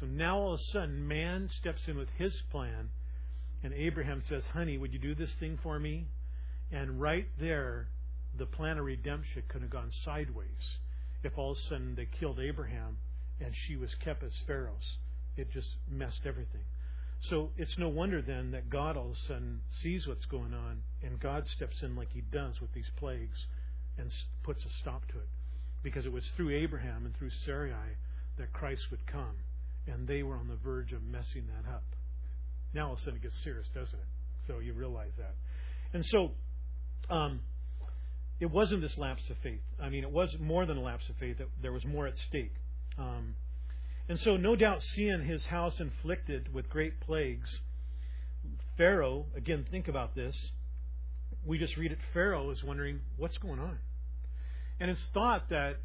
[0.00, 2.88] So now all of a sudden, man steps in with his plan,
[3.62, 6.06] and Abraham says, Honey, would you do this thing for me?
[6.72, 7.88] And right there,
[8.38, 10.78] the plan of redemption could have gone sideways
[11.22, 12.96] if all of a sudden they killed Abraham
[13.40, 14.96] and she was kept as Pharaoh's.
[15.36, 16.62] It just messed everything.
[17.28, 20.80] So it's no wonder then that God all of a sudden sees what's going on
[21.02, 23.46] and God steps in like he does with these plagues
[23.98, 24.10] and
[24.42, 25.28] puts a stop to it.
[25.82, 27.96] Because it was through Abraham and through Sarai
[28.38, 29.36] that Christ would come.
[29.92, 31.84] And they were on the verge of messing that up.
[32.72, 34.06] Now all of a sudden it gets serious, doesn't it?
[34.46, 35.34] So you realize that.
[35.92, 36.30] And so
[37.08, 37.40] um,
[38.38, 39.60] it wasn't this lapse of faith.
[39.82, 41.36] I mean, it was more than a lapse of faith.
[41.60, 42.54] There was more at stake.
[42.98, 43.34] Um,
[44.08, 47.48] and so, no doubt, seeing his house inflicted with great plagues,
[48.76, 50.34] Pharaoh, again, think about this.
[51.44, 53.78] We just read it, Pharaoh is wondering, what's going on?
[54.80, 55.76] And it's thought that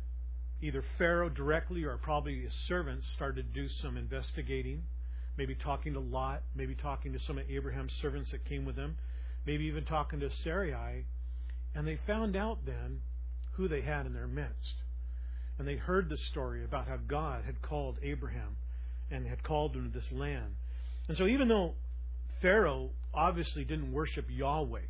[0.61, 4.83] either Pharaoh directly or probably his servants started to do some investigating,
[5.37, 8.97] maybe talking to Lot, maybe talking to some of Abraham's servants that came with him,
[9.45, 11.05] maybe even talking to Sarai.
[11.73, 13.01] And they found out then
[13.53, 14.75] who they had in their midst
[15.57, 18.57] and they heard the story about how God had called Abraham
[19.09, 20.55] and had called him to this land.
[21.07, 21.73] And so, even though
[22.41, 24.81] Pharaoh obviously didn't worship Yahweh,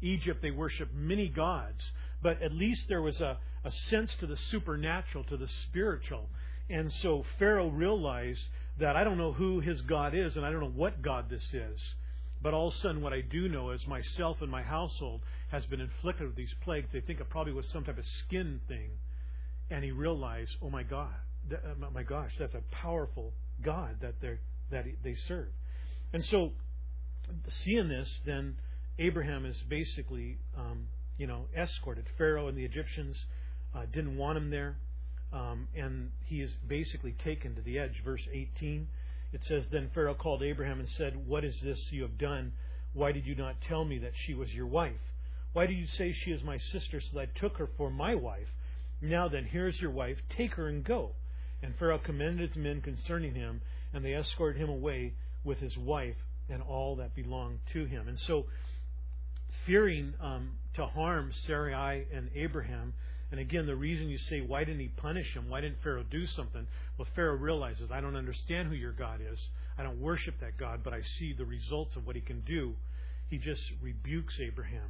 [0.00, 1.80] Egypt they worshiped many gods,
[2.22, 6.28] but at least there was a, a sense to the supernatural, to the spiritual.
[6.70, 8.42] And so Pharaoh realized
[8.78, 11.44] that I don't know who his God is, and I don't know what God this
[11.52, 11.80] is.
[12.40, 15.64] But all of a sudden, what I do know is myself and my household has
[15.66, 16.88] been inflicted with these plagues.
[16.92, 18.90] They think it probably was some type of skin thing
[19.72, 21.14] and he realized, oh my God,
[21.50, 23.32] uh, my gosh, that's a powerful
[23.62, 24.38] God that they
[24.70, 25.48] that they serve.
[26.12, 26.52] And so,
[27.48, 28.56] seeing this, then
[28.98, 30.88] Abraham is basically, um,
[31.22, 32.04] you know, escorted.
[32.18, 33.16] Pharaoh and the Egyptians
[33.76, 34.74] uh, didn't want him there,
[35.32, 38.02] um, and he is basically taken to the edge.
[38.04, 38.88] Verse 18,
[39.32, 42.54] it says, Then Pharaoh called Abraham and said, What is this you have done?
[42.92, 44.98] Why did you not tell me that she was your wife?
[45.52, 48.16] Why do you say she is my sister, so that I took her for my
[48.16, 48.48] wife?
[49.00, 50.16] Now then, here's your wife.
[50.36, 51.10] Take her and go.
[51.62, 53.60] And Pharaoh commanded his men concerning him,
[53.94, 56.16] and they escorted him away with his wife
[56.50, 58.08] and all that belonged to him.
[58.08, 58.46] And so,
[59.64, 62.94] fearing um, to harm Sarai and Abraham,
[63.30, 65.48] and again, the reason you say, why didn't he punish him?
[65.48, 66.66] Why didn't Pharaoh do something?
[66.98, 69.38] Well, Pharaoh realizes, I don't understand who your God is.
[69.78, 72.74] I don't worship that God, but I see the results of what he can do.
[73.30, 74.88] He just rebukes Abraham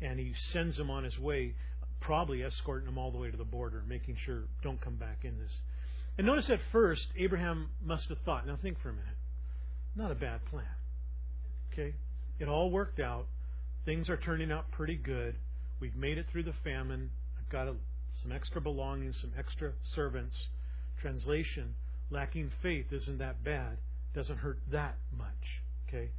[0.00, 1.54] and he sends him on his way
[2.00, 5.38] probably escorting him all the way to the border, making sure don't come back in
[5.38, 5.52] this.
[6.16, 9.16] And notice at first, Abraham must have thought, now think for a minute,
[9.96, 10.64] not a bad plan.
[11.72, 11.94] Okay?
[12.38, 13.26] It all worked out.
[13.84, 15.36] Things are turning out pretty good.
[15.80, 17.10] We've made it through the famine.
[17.38, 17.74] I've got a,
[18.22, 20.34] some extra belongings, some extra servants.
[21.00, 21.74] Translation,
[22.10, 23.76] lacking faith isn't that bad.
[24.14, 25.62] Doesn't hurt that much.
[25.88, 26.10] Okay?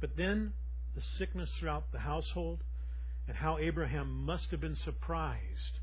[0.00, 0.52] But then
[0.96, 2.60] the sickness throughout the household,
[3.28, 5.80] and how Abraham must have been surprised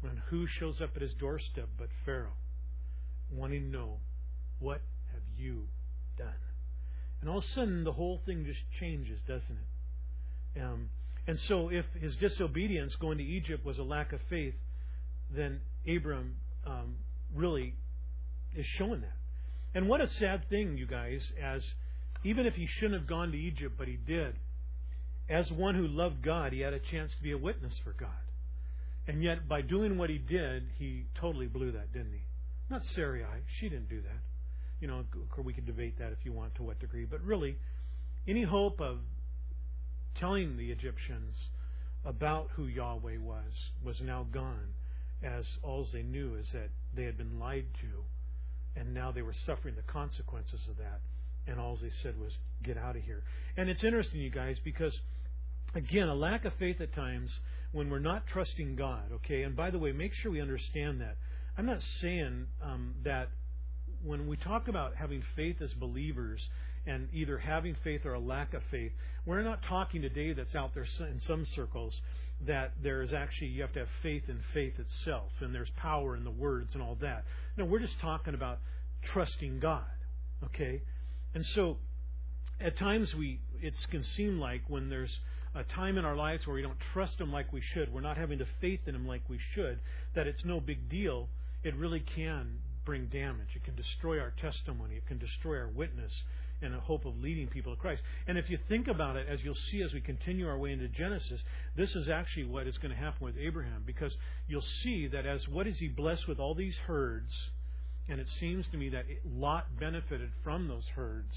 [0.00, 2.36] when who shows up at his doorstep but Pharaoh,
[3.32, 3.98] wanting to know,
[4.58, 4.80] What
[5.12, 5.68] have you
[6.16, 6.28] done?
[7.20, 9.67] And all of a sudden, the whole thing just changes, doesn't it?
[10.56, 10.88] Um,
[11.26, 14.54] and so, if his disobedience going to Egypt was a lack of faith,
[15.34, 16.96] then Abram um,
[17.34, 17.74] really
[18.56, 19.16] is showing that.
[19.74, 21.62] And what a sad thing, you guys, as
[22.24, 24.34] even if he shouldn't have gone to Egypt, but he did
[25.28, 28.08] as one who loved God, he had a chance to be a witness for God.
[29.06, 32.22] And yet, by doing what he did, he totally blew that, didn't he?
[32.70, 33.24] Not Sarai.
[33.58, 34.20] She didn't do that.
[34.80, 35.04] You know,
[35.42, 37.04] we can debate that if you want to what degree.
[37.04, 37.56] But really,
[38.26, 38.98] any hope of
[40.16, 41.34] telling the Egyptians
[42.04, 44.74] about who Yahweh was was now gone,
[45.22, 49.34] as all they knew is that they had been lied to, and now they were
[49.46, 51.00] suffering the consequences of that.
[51.46, 52.32] And all they said was,
[52.62, 53.22] get out of here.
[53.56, 54.92] And it's interesting, you guys, because
[55.74, 57.30] again, a lack of faith at times
[57.72, 59.42] when we're not trusting God, okay?
[59.42, 61.16] And by the way, make sure we understand that.
[61.56, 63.28] I'm not saying um, that
[64.04, 66.40] when we talk about having faith as believers
[66.86, 68.92] and either having faith or a lack of faith,
[69.28, 72.00] we're not talking today that's out there in some circles
[72.46, 76.16] that there is actually you have to have faith in faith itself, and there's power
[76.16, 77.24] in the words and all that.
[77.58, 78.58] No, we're just talking about
[79.12, 79.84] trusting God,
[80.46, 80.80] okay?
[81.34, 81.76] And so,
[82.58, 85.20] at times we it can seem like when there's
[85.54, 88.16] a time in our lives where we don't trust Him like we should, we're not
[88.16, 89.78] having the faith in Him like we should,
[90.14, 91.28] that it's no big deal.
[91.62, 93.48] It really can bring damage.
[93.54, 94.94] It can destroy our testimony.
[94.94, 96.12] It can destroy our witness
[96.60, 98.02] and a hope of leading people to Christ.
[98.26, 100.88] And if you think about it, as you'll see as we continue our way into
[100.88, 101.40] Genesis,
[101.76, 104.16] this is actually what is going to happen with Abraham, because
[104.48, 107.32] you'll see that as what is he blessed with all these herds,
[108.08, 111.34] and it seems to me that Lot benefited from those herds.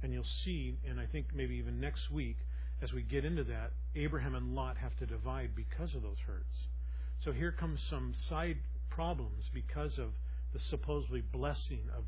[0.00, 2.36] And you'll see, and I think maybe even next week,
[2.80, 6.68] as we get into that, Abraham and Lot have to divide because of those herds.
[7.24, 8.58] So here comes some side
[8.90, 10.10] problems because of
[10.52, 12.04] the supposedly blessing of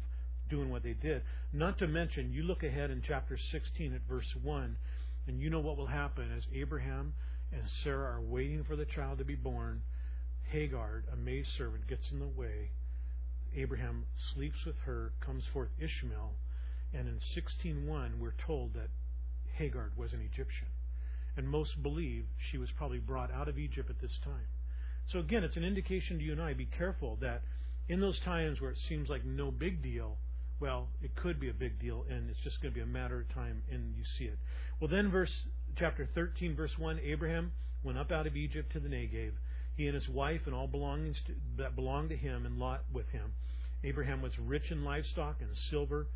[0.50, 1.22] doing what they did.
[1.52, 4.76] Not to mention, you look ahead in chapter 16 at verse 1,
[5.26, 7.14] and you know what will happen as Abraham
[7.52, 9.82] and Sarah are waiting for the child to be born.
[10.50, 12.70] Hagar, a maidservant, gets in the way.
[13.56, 16.34] Abraham sleeps with her, comes forth Ishmael,
[16.92, 18.90] and in 16:1 we're told that
[19.54, 20.68] Hagar was an Egyptian.
[21.36, 24.46] And most believe she was probably brought out of Egypt at this time.
[25.06, 27.42] So again, it's an indication to you and I be careful that
[27.88, 30.16] in those times where it seems like no big deal,
[30.60, 33.20] well, it could be a big deal, and it's just going to be a matter
[33.20, 34.38] of time, and you see it.
[34.78, 35.32] Well, then, verse
[35.76, 37.52] chapter 13, verse 1 Abraham
[37.82, 39.32] went up out of Egypt to the Negev,
[39.76, 43.08] he and his wife and all belongings to, that belonged to him, and Lot with
[43.08, 43.32] him.
[43.82, 46.06] Abraham was rich in livestock and silver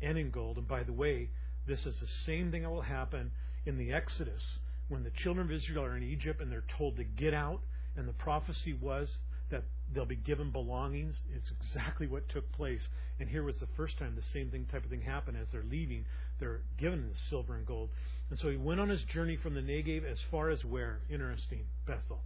[0.00, 0.58] and in gold.
[0.58, 1.30] And by the way,
[1.66, 3.32] this is the same thing that will happen
[3.66, 7.04] in the Exodus when the children of Israel are in Egypt and they're told to
[7.04, 7.60] get out,
[7.96, 9.18] and the prophecy was
[9.50, 9.64] that
[9.94, 11.16] they'll be given belongings.
[11.34, 12.86] It's exactly what took place.
[13.18, 15.36] And here was the first time the same thing type of thing happened.
[15.40, 16.04] As they're leaving,
[16.38, 17.90] they're given the silver and gold.
[18.30, 21.00] And so he went on his journey from the Negev as far as where?
[21.10, 22.20] Interesting, Bethel.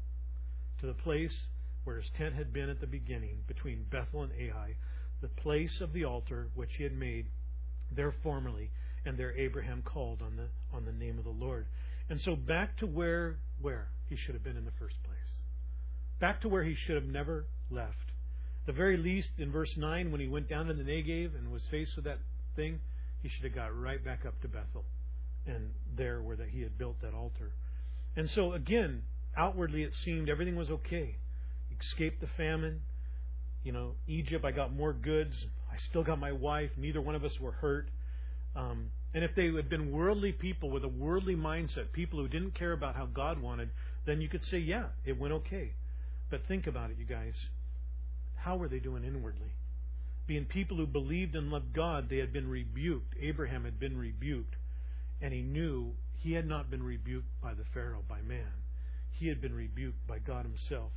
[0.80, 1.34] To the place
[1.84, 4.76] where his tent had been at the beginning, between Bethel and Ai,
[5.22, 7.26] the place of the altar which he had made
[7.94, 8.70] there formerly,
[9.06, 11.66] and there Abraham called on the on the name of the Lord.
[12.08, 15.14] And so back to where where he should have been in the first place
[16.20, 17.96] back to where he should have never left.
[18.66, 21.62] The very least, in verse 9, when he went down to the Negev and was
[21.70, 22.18] faced with that
[22.56, 22.80] thing,
[23.22, 24.84] he should have got right back up to Bethel
[25.46, 27.52] and there where that he had built that altar.
[28.16, 29.02] And so, again,
[29.36, 31.16] outwardly it seemed everything was okay.
[31.80, 32.80] Escaped the famine.
[33.62, 35.34] You know, Egypt, I got more goods.
[35.70, 36.70] I still got my wife.
[36.76, 37.88] Neither one of us were hurt.
[38.56, 42.54] Um, and if they had been worldly people with a worldly mindset, people who didn't
[42.54, 43.70] care about how God wanted,
[44.06, 45.72] then you could say, yeah, it went okay.
[46.30, 47.34] But think about it, you guys.
[48.36, 49.52] How were they doing inwardly?
[50.26, 53.14] Being people who believed and loved God, they had been rebuked.
[53.20, 54.54] Abraham had been rebuked.
[55.20, 58.52] And he knew he had not been rebuked by the Pharaoh, by man.
[59.12, 60.90] He had been rebuked by God himself.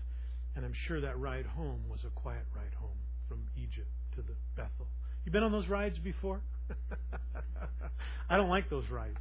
[0.56, 2.98] And I'm sure that ride home was a quiet ride home
[3.28, 4.88] from Egypt to the Bethel.
[5.26, 6.42] You been on those rides before?
[8.30, 9.18] I don't like those rides.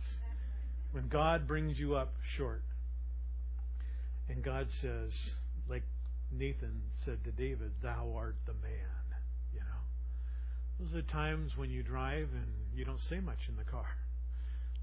[0.92, 2.62] When God brings you up short
[4.28, 5.10] and God says,
[5.68, 5.82] like
[6.38, 9.04] Nathan said to David, Thou art the man.
[9.52, 10.84] You know?
[10.90, 13.86] Those are times when you drive and you don't say much in the car.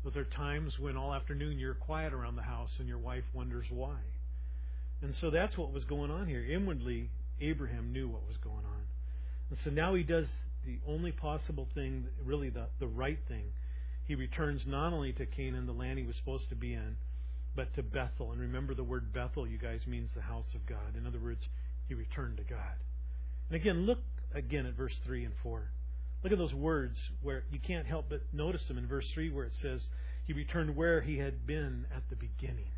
[0.03, 3.65] Those are times when all afternoon you're quiet around the house and your wife wonders
[3.69, 3.97] why.
[5.01, 6.43] And so that's what was going on here.
[6.43, 8.83] Inwardly, Abraham knew what was going on.
[9.49, 10.27] And so now he does
[10.65, 13.45] the only possible thing, really the, the right thing.
[14.05, 16.97] He returns not only to Canaan, the land he was supposed to be in,
[17.55, 18.31] but to Bethel.
[18.31, 20.95] And remember the word Bethel, you guys, means the house of God.
[20.97, 21.47] In other words,
[21.87, 22.75] he returned to God.
[23.49, 23.99] And again, look
[24.33, 25.69] again at verse 3 and 4.
[26.23, 29.45] Look at those words where you can't help but notice them in verse 3 where
[29.45, 29.85] it says,
[30.25, 32.71] He returned where he had been at the beginning.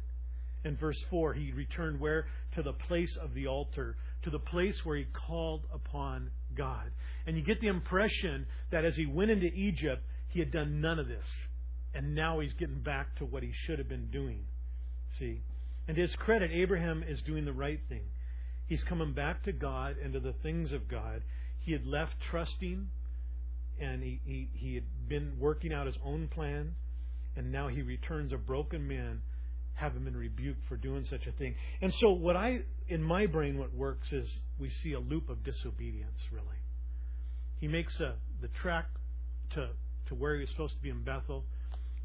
[0.63, 2.25] In verse 4, he returned where?
[2.55, 6.89] To the place of the altar, to the place where he called upon God.
[7.27, 10.97] And you get the impression that as he went into Egypt, he had done none
[10.97, 11.25] of this.
[11.93, 14.43] And now he's getting back to what he should have been doing.
[15.19, 15.41] See?
[15.87, 18.03] And to his credit, Abraham is doing the right thing.
[18.67, 21.21] He's coming back to God and to the things of God.
[21.59, 22.87] He had left trusting
[23.79, 26.75] and he, he, he had been working out his own plan,
[27.35, 29.21] and now he returns a broken man,
[29.73, 31.55] having been rebuked for doing such a thing.
[31.81, 34.25] And so, what I, in my brain, what works is
[34.59, 36.45] we see a loop of disobedience, really.
[37.59, 38.85] He makes a, the track
[39.55, 39.69] to,
[40.07, 41.43] to where he was supposed to be in Bethel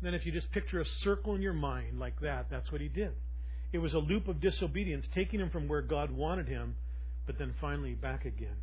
[0.02, 2.88] then, if you just picture a circle in your mind like that, that's what he
[2.88, 3.12] did.
[3.72, 6.74] It was a loop of disobedience, taking him from where God wanted him,
[7.26, 8.56] but then finally back again.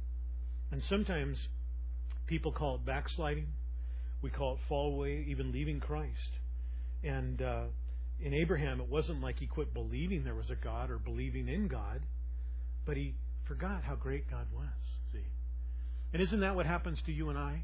[0.72, 1.38] And sometimes
[2.26, 3.48] people call it backsliding.
[4.22, 6.12] We call it fall away, even leaving Christ.
[7.04, 7.64] And uh,
[8.20, 11.68] in Abraham, it wasn't like he quit believing there was a God or believing in
[11.68, 12.02] God,
[12.86, 13.14] but he
[13.48, 14.66] forgot how great God was.
[15.14, 15.24] See?
[16.14, 17.64] And isn't that what happens to you and I?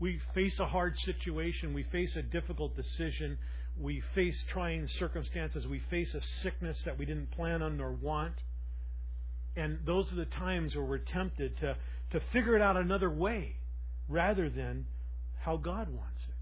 [0.00, 3.38] We face a hard situation, we face a difficult decision,
[3.78, 8.34] we face trying circumstances, we face a sickness that we didn't plan on nor want.
[9.56, 11.76] And those are the times where we're tempted to,
[12.12, 13.56] to figure it out another way
[14.08, 14.86] rather than
[15.40, 16.34] how God wants it.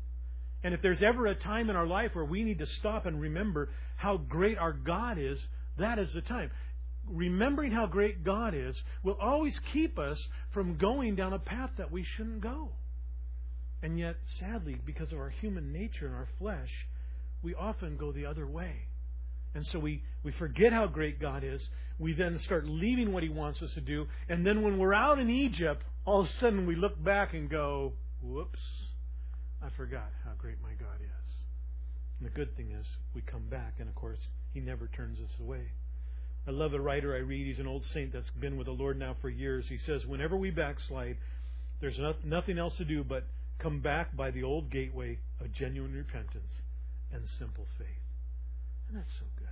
[0.62, 3.20] And if there's ever a time in our life where we need to stop and
[3.20, 5.44] remember how great our God is,
[5.78, 6.50] that is the time.
[7.08, 10.20] Remembering how great God is will always keep us
[10.52, 12.70] from going down a path that we shouldn't go.
[13.82, 16.70] And yet, sadly, because of our human nature and our flesh,
[17.42, 18.88] we often go the other way.
[19.54, 21.66] And so we, we forget how great God is.
[21.98, 24.06] We then start leaving what He wants us to do.
[24.28, 27.48] And then when we're out in Egypt, all of a sudden we look back and
[27.48, 28.60] go, whoops,
[29.62, 31.34] I forgot how great my God is.
[32.18, 34.18] And the good thing is, we come back, and of course,
[34.52, 35.68] He never turns us away.
[36.46, 37.46] I love a writer I read.
[37.46, 39.66] He's an old saint that's been with the Lord now for years.
[39.68, 41.16] He says, Whenever we backslide,
[41.80, 43.24] there's nothing else to do but
[43.58, 46.52] come back by the old gateway of genuine repentance
[47.12, 47.86] and simple faith.
[48.88, 49.48] And that's so good.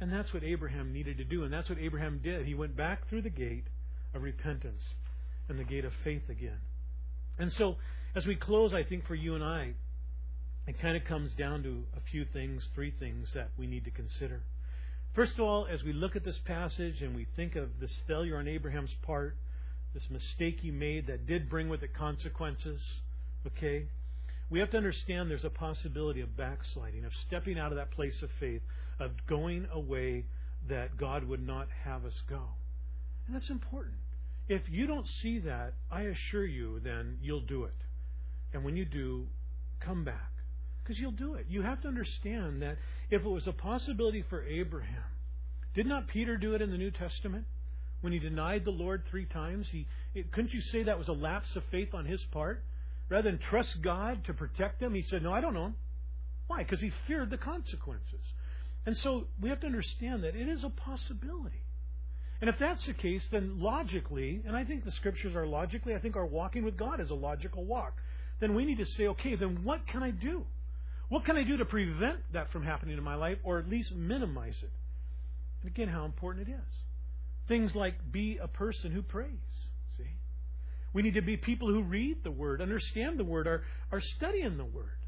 [0.00, 2.46] And that's what Abraham needed to do, and that's what Abraham did.
[2.46, 3.64] He went back through the gate
[4.14, 4.82] of repentance
[5.48, 6.60] and the gate of faith again.
[7.38, 7.76] And so,
[8.14, 9.72] as we close, I think for you and I,
[10.66, 13.90] it kind of comes down to a few things, three things that we need to
[13.90, 14.42] consider.
[15.14, 18.36] First of all, as we look at this passage and we think of this failure
[18.36, 19.36] on Abraham's part,
[19.94, 22.80] this mistake he made that did bring with it consequences,
[23.46, 23.86] okay?
[24.50, 28.22] We have to understand there's a possibility of backsliding, of stepping out of that place
[28.22, 28.62] of faith,
[28.98, 30.24] of going away
[30.68, 32.42] that God would not have us go.
[33.26, 33.96] And that's important.
[34.48, 37.74] If you don't see that, I assure you, then you'll do it.
[38.54, 39.26] And when you do,
[39.80, 40.32] come back.
[40.82, 41.46] Because you'll do it.
[41.50, 42.78] You have to understand that
[43.10, 45.02] if it was a possibility for Abraham,
[45.74, 47.44] did not Peter do it in the New Testament?
[48.00, 49.86] When he denied the Lord three times, he
[50.32, 52.62] couldn't you say that was a lapse of faith on his part?
[53.08, 55.74] Rather than trust God to protect them, he said, No, I don't know him.
[56.46, 56.58] Why?
[56.58, 58.32] Because he feared the consequences.
[58.86, 61.62] And so we have to understand that it is a possibility.
[62.40, 65.98] And if that's the case, then logically, and I think the scriptures are logically, I
[65.98, 67.94] think our walking with God is a logical walk.
[68.40, 70.44] Then we need to say, okay, then what can I do?
[71.08, 73.94] What can I do to prevent that from happening in my life or at least
[73.94, 74.70] minimize it?
[75.62, 76.76] And again, how important it is.
[77.48, 79.57] Things like be a person who prays.
[80.92, 83.62] We need to be people who read the Word, understand the Word, are,
[83.92, 84.98] are studying the Word.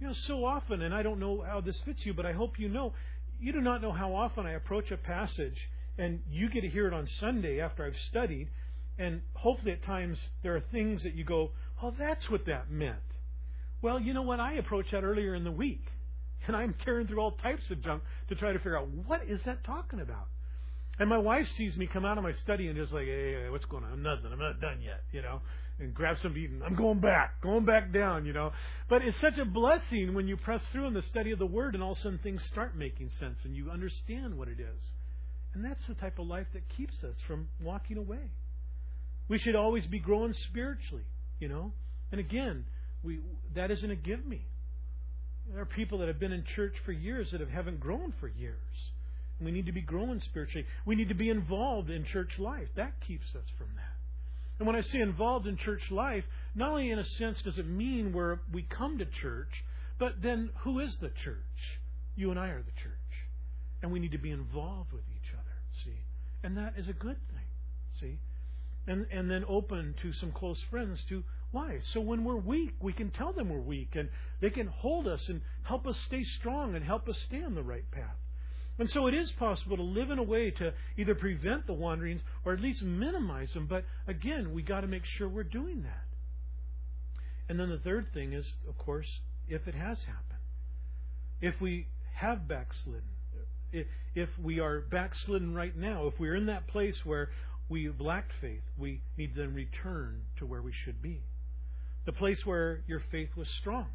[0.00, 2.58] You know, so often, and I don't know how this fits you, but I hope
[2.58, 2.92] you know,
[3.40, 5.56] you do not know how often I approach a passage
[5.98, 8.48] and you get to hear it on Sunday after I've studied,
[8.98, 11.50] and hopefully at times there are things that you go,
[11.82, 12.96] oh, that's what that meant.
[13.82, 14.40] Well, you know what?
[14.40, 15.84] I approached that earlier in the week,
[16.46, 19.40] and I'm tearing through all types of junk to try to figure out what is
[19.44, 20.28] that talking about.
[20.98, 23.50] And my wife sees me come out of my study and just like, hey, hey,
[23.50, 23.92] what's going on?
[23.92, 24.26] I'm nothing.
[24.32, 25.40] I'm not done yet, you know.
[25.80, 26.60] And grab some eating.
[26.64, 28.52] I'm going back, going back down, you know.
[28.88, 31.74] But it's such a blessing when you press through in the study of the Word,
[31.74, 34.82] and all of a sudden things start making sense, and you understand what it is.
[35.54, 38.30] And that's the type of life that keeps us from walking away.
[39.28, 41.04] We should always be growing spiritually,
[41.40, 41.72] you know.
[42.10, 42.64] And again,
[43.02, 43.20] we
[43.54, 44.46] that isn't a give me.
[45.50, 48.28] There are people that have been in church for years that have, haven't grown for
[48.28, 48.56] years.
[49.44, 50.66] We need to be growing spiritually.
[50.84, 52.68] We need to be involved in church life.
[52.76, 53.92] That keeps us from that.
[54.58, 56.24] And when I say involved in church life,
[56.54, 59.64] not only in a sense does it mean where we come to church,
[59.98, 61.80] but then who is the church?
[62.14, 62.92] You and I are the church.
[63.82, 65.98] And we need to be involved with each other, see?
[66.44, 68.18] And that is a good thing, see?
[68.86, 71.80] And and then open to some close friends to why?
[71.92, 74.08] So when we're weak, we can tell them we're weak and
[74.40, 77.62] they can hold us and help us stay strong and help us stay on the
[77.62, 78.16] right path.
[78.78, 82.22] And so it is possible to live in a way to either prevent the wanderings
[82.44, 83.66] or at least minimize them.
[83.66, 86.04] But again, we got to make sure we're doing that.
[87.48, 89.06] And then the third thing is, of course,
[89.46, 90.40] if it has happened,
[91.40, 93.02] if we have backslidden,
[94.14, 97.30] if we are backslidden right now, if we're in that place where
[97.68, 101.22] we've lacked faith, we need to then return to where we should be.
[102.06, 103.86] The place where your faith was strong.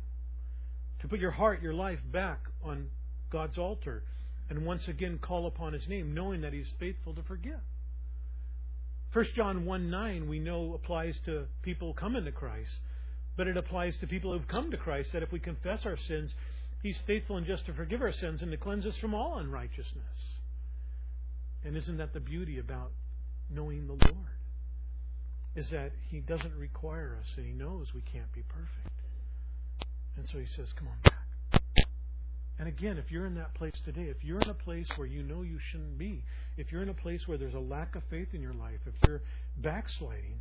[1.01, 2.87] To put your heart, your life back on
[3.31, 4.03] God's altar
[4.49, 7.59] and once again call upon his name, knowing that he's faithful to forgive.
[9.13, 12.71] 1 John 1 9 we know applies to people coming to Christ,
[13.35, 16.33] but it applies to people who've come to Christ that if we confess our sins,
[16.83, 20.39] he's faithful and just to forgive our sins and to cleanse us from all unrighteousness.
[21.63, 22.91] And isn't that the beauty about
[23.49, 24.15] knowing the Lord?
[25.55, 28.97] Is that he doesn't require us and he knows we can't be perfect.
[30.15, 31.26] And so he says, Come on back.
[32.59, 35.21] And again, if you're in that place today, if you're in a place where you
[35.21, 36.23] know you shouldn't be,
[36.57, 38.93] if you're in a place where there's a lack of faith in your life, if
[39.07, 39.21] you're
[39.57, 40.39] backsliding,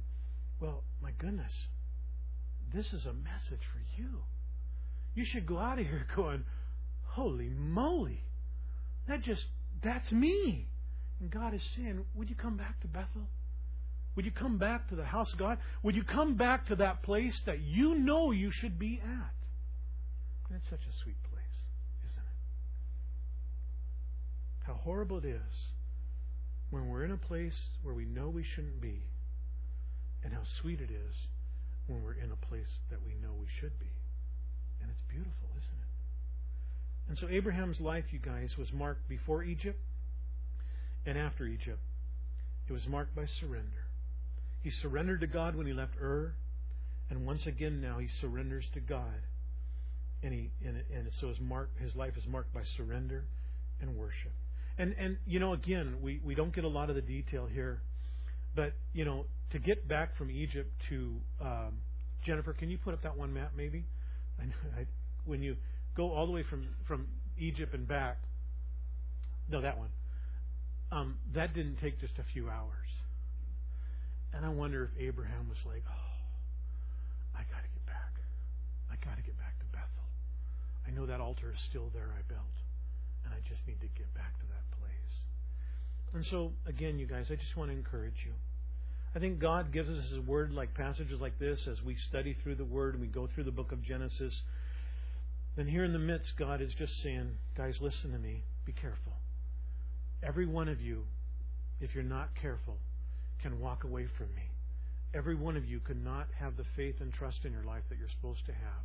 [0.60, 1.52] well, my goodness,
[2.74, 4.20] this is a message for you.
[5.14, 6.44] You should go out of here going,
[7.04, 8.22] holy moly,
[9.08, 9.44] that just,
[9.84, 10.66] that's me.
[11.20, 13.28] And God is saying, would you come back to Bethel?
[14.16, 15.58] Would you come back to the house of God?
[15.82, 19.34] Would you come back to that place that you know you should be at?
[20.56, 21.58] It's such a sweet place,
[22.10, 22.38] isn't it?
[24.66, 25.70] How horrible it is
[26.70, 27.54] when we're in a place
[27.84, 29.00] where we know we shouldn't be,
[30.24, 31.14] and how sweet it is
[31.86, 33.92] when we're in a place that we know we should be.
[34.82, 37.08] And it's beautiful, isn't it?
[37.08, 39.78] And so Abraham's life, you guys, was marked before Egypt
[41.06, 41.78] and after Egypt.
[42.68, 43.86] It was marked by surrender.
[44.62, 46.34] He surrendered to God when he left Ur,
[47.08, 49.22] and once again now he surrenders to God.
[50.24, 53.22] And he and, and so his mark his life is marked by surrender
[53.80, 54.32] and worship.
[54.78, 57.80] And and you know again we, we don't get a lot of the detail here,
[58.54, 61.78] but you know to get back from Egypt to um,
[62.24, 63.84] Jennifer, can you put up that one map maybe?
[64.40, 64.44] I,
[64.80, 64.86] I,
[65.24, 65.56] when you
[65.96, 67.06] go all the way from from
[67.38, 68.18] Egypt and back,
[69.50, 69.88] no, that one.
[70.92, 72.88] Um, that didn't take just a few hours.
[74.32, 76.06] And I wonder if Abraham was like, "Oh,
[77.34, 78.12] I got to get back.
[78.90, 80.08] I got to get back to Bethel.
[80.86, 82.56] I know that altar is still there I built,
[83.26, 85.14] and I just need to get back to that place."
[86.14, 88.32] And so, again, you guys, I just want to encourage you.
[89.14, 92.56] I think God gives us His Word like passages like this as we study through
[92.56, 94.32] the Word and we go through the book of Genesis.
[95.56, 98.44] And here in the midst, God is just saying, guys, listen to me.
[98.66, 99.12] Be careful.
[100.22, 101.04] Every one of you,
[101.80, 102.76] if you're not careful,
[103.42, 104.50] can walk away from me.
[105.14, 107.98] Every one of you could not have the faith and trust in your life that
[107.98, 108.84] you're supposed to have.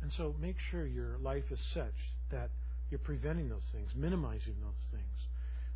[0.00, 1.94] And so make sure your life is such
[2.30, 2.50] that
[2.92, 5.28] you're preventing those things, minimizing those things.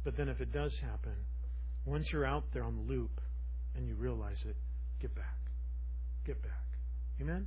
[0.04, 1.14] But then if it does happen,
[1.86, 3.20] once you're out there on the loop
[3.74, 4.54] and you realize it,
[5.00, 5.38] get back.
[6.26, 6.52] Get back.
[7.18, 7.46] Amen?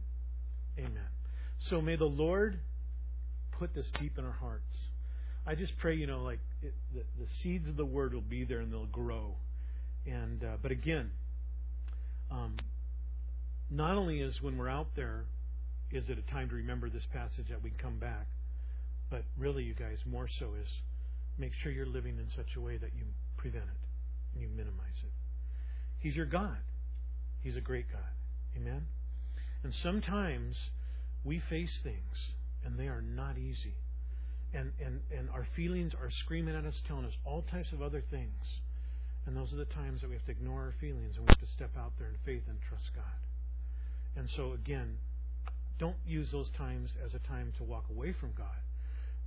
[0.77, 1.07] Amen.
[1.69, 2.59] So may the Lord
[3.59, 4.75] put this deep in our hearts.
[5.45, 8.45] I just pray, you know, like it, the, the seeds of the word will be
[8.45, 9.35] there and they'll grow.
[10.07, 11.11] And uh, but again,
[12.31, 12.55] um,
[13.69, 15.25] not only is when we're out there,
[15.91, 18.25] is it a time to remember this passage that we come back,
[19.09, 20.67] but really, you guys, more so is
[21.37, 23.03] make sure you're living in such a way that you
[23.37, 25.11] prevent it and you minimize it.
[25.99, 26.57] He's your God.
[27.41, 28.01] He's a great God.
[28.55, 28.87] Amen.
[29.63, 30.55] And sometimes
[31.23, 32.33] we face things
[32.63, 33.75] and they are not easy.
[34.53, 38.03] And, and, and our feelings are screaming at us, telling us all types of other
[38.09, 38.59] things.
[39.25, 41.39] And those are the times that we have to ignore our feelings and we have
[41.39, 43.03] to step out there in faith and trust God.
[44.15, 44.97] And so, again,
[45.77, 48.57] don't use those times as a time to walk away from God,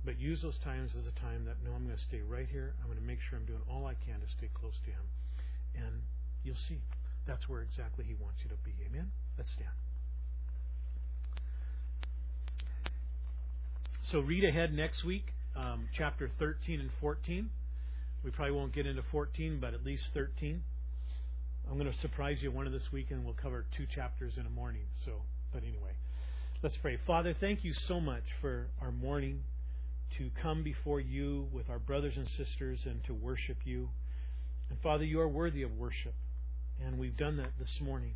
[0.05, 2.73] but use those times as a time that, no, I'm going to stay right here.
[2.81, 5.05] I'm going to make sure I'm doing all I can to stay close to Him.
[5.75, 6.01] And
[6.43, 6.79] you'll see.
[7.25, 8.73] That's where exactly He wants you to be.
[8.85, 9.11] Amen?
[9.37, 9.71] Let's stand.
[14.11, 17.49] So read ahead next week, um, chapter 13 and 14.
[18.23, 20.61] We probably won't get into 14, but at least 13.
[21.69, 24.45] I'm going to surprise you one of this week, and we'll cover two chapters in
[24.45, 24.83] a morning.
[25.05, 25.21] So,
[25.53, 25.95] but anyway,
[26.61, 26.97] let's pray.
[27.07, 29.43] Father, thank you so much for our morning
[30.17, 33.89] to come before you with our brothers and sisters and to worship you.
[34.69, 36.13] And Father, you are worthy of worship,
[36.83, 38.13] and we've done that this morning.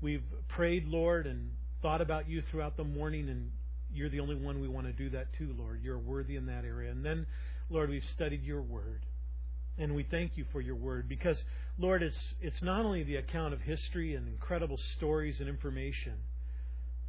[0.00, 1.50] We've prayed, Lord, and
[1.82, 3.50] thought about you throughout the morning, and
[3.92, 5.80] you're the only one we want to do that to, Lord.
[5.82, 6.90] You're worthy in that area.
[6.90, 7.26] And then,
[7.68, 9.02] Lord, we've studied your word.
[9.78, 11.42] And we thank you for your word because,
[11.78, 16.14] Lord, it's, it's not only the account of history and incredible stories and information,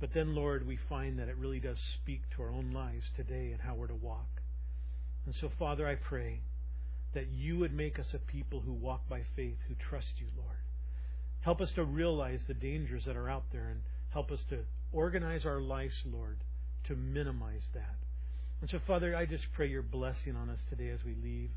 [0.02, 3.52] but then, Lord, we find that it really does speak to our own lives today
[3.52, 4.42] and how we're to walk.
[5.28, 6.42] And so, Father, I pray
[7.14, 10.58] that you would make us a people who walk by faith, who trust you, Lord.
[11.42, 15.46] Help us to realize the dangers that are out there and help us to organize
[15.46, 16.38] our lives, Lord,
[16.88, 17.96] to minimize that.
[18.62, 21.52] And so, Father, I just pray your blessing on us today as we leave.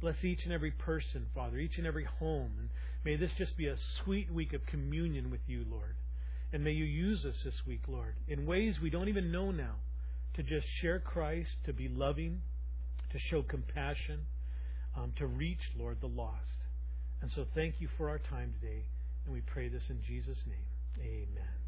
[0.00, 2.52] Bless each and every person, Father, each and every home.
[2.58, 2.70] And
[3.04, 5.94] may this just be a sweet week of communion with you, Lord.
[6.52, 9.76] And may you use us this week, Lord, in ways we don't even know now
[10.34, 12.42] to just share Christ, to be loving,
[13.10, 14.26] to show compassion,
[14.96, 16.38] um, to reach, Lord, the lost.
[17.22, 18.84] And so thank you for our time today.
[19.24, 21.06] And we pray this in Jesus' name.
[21.06, 21.61] Amen.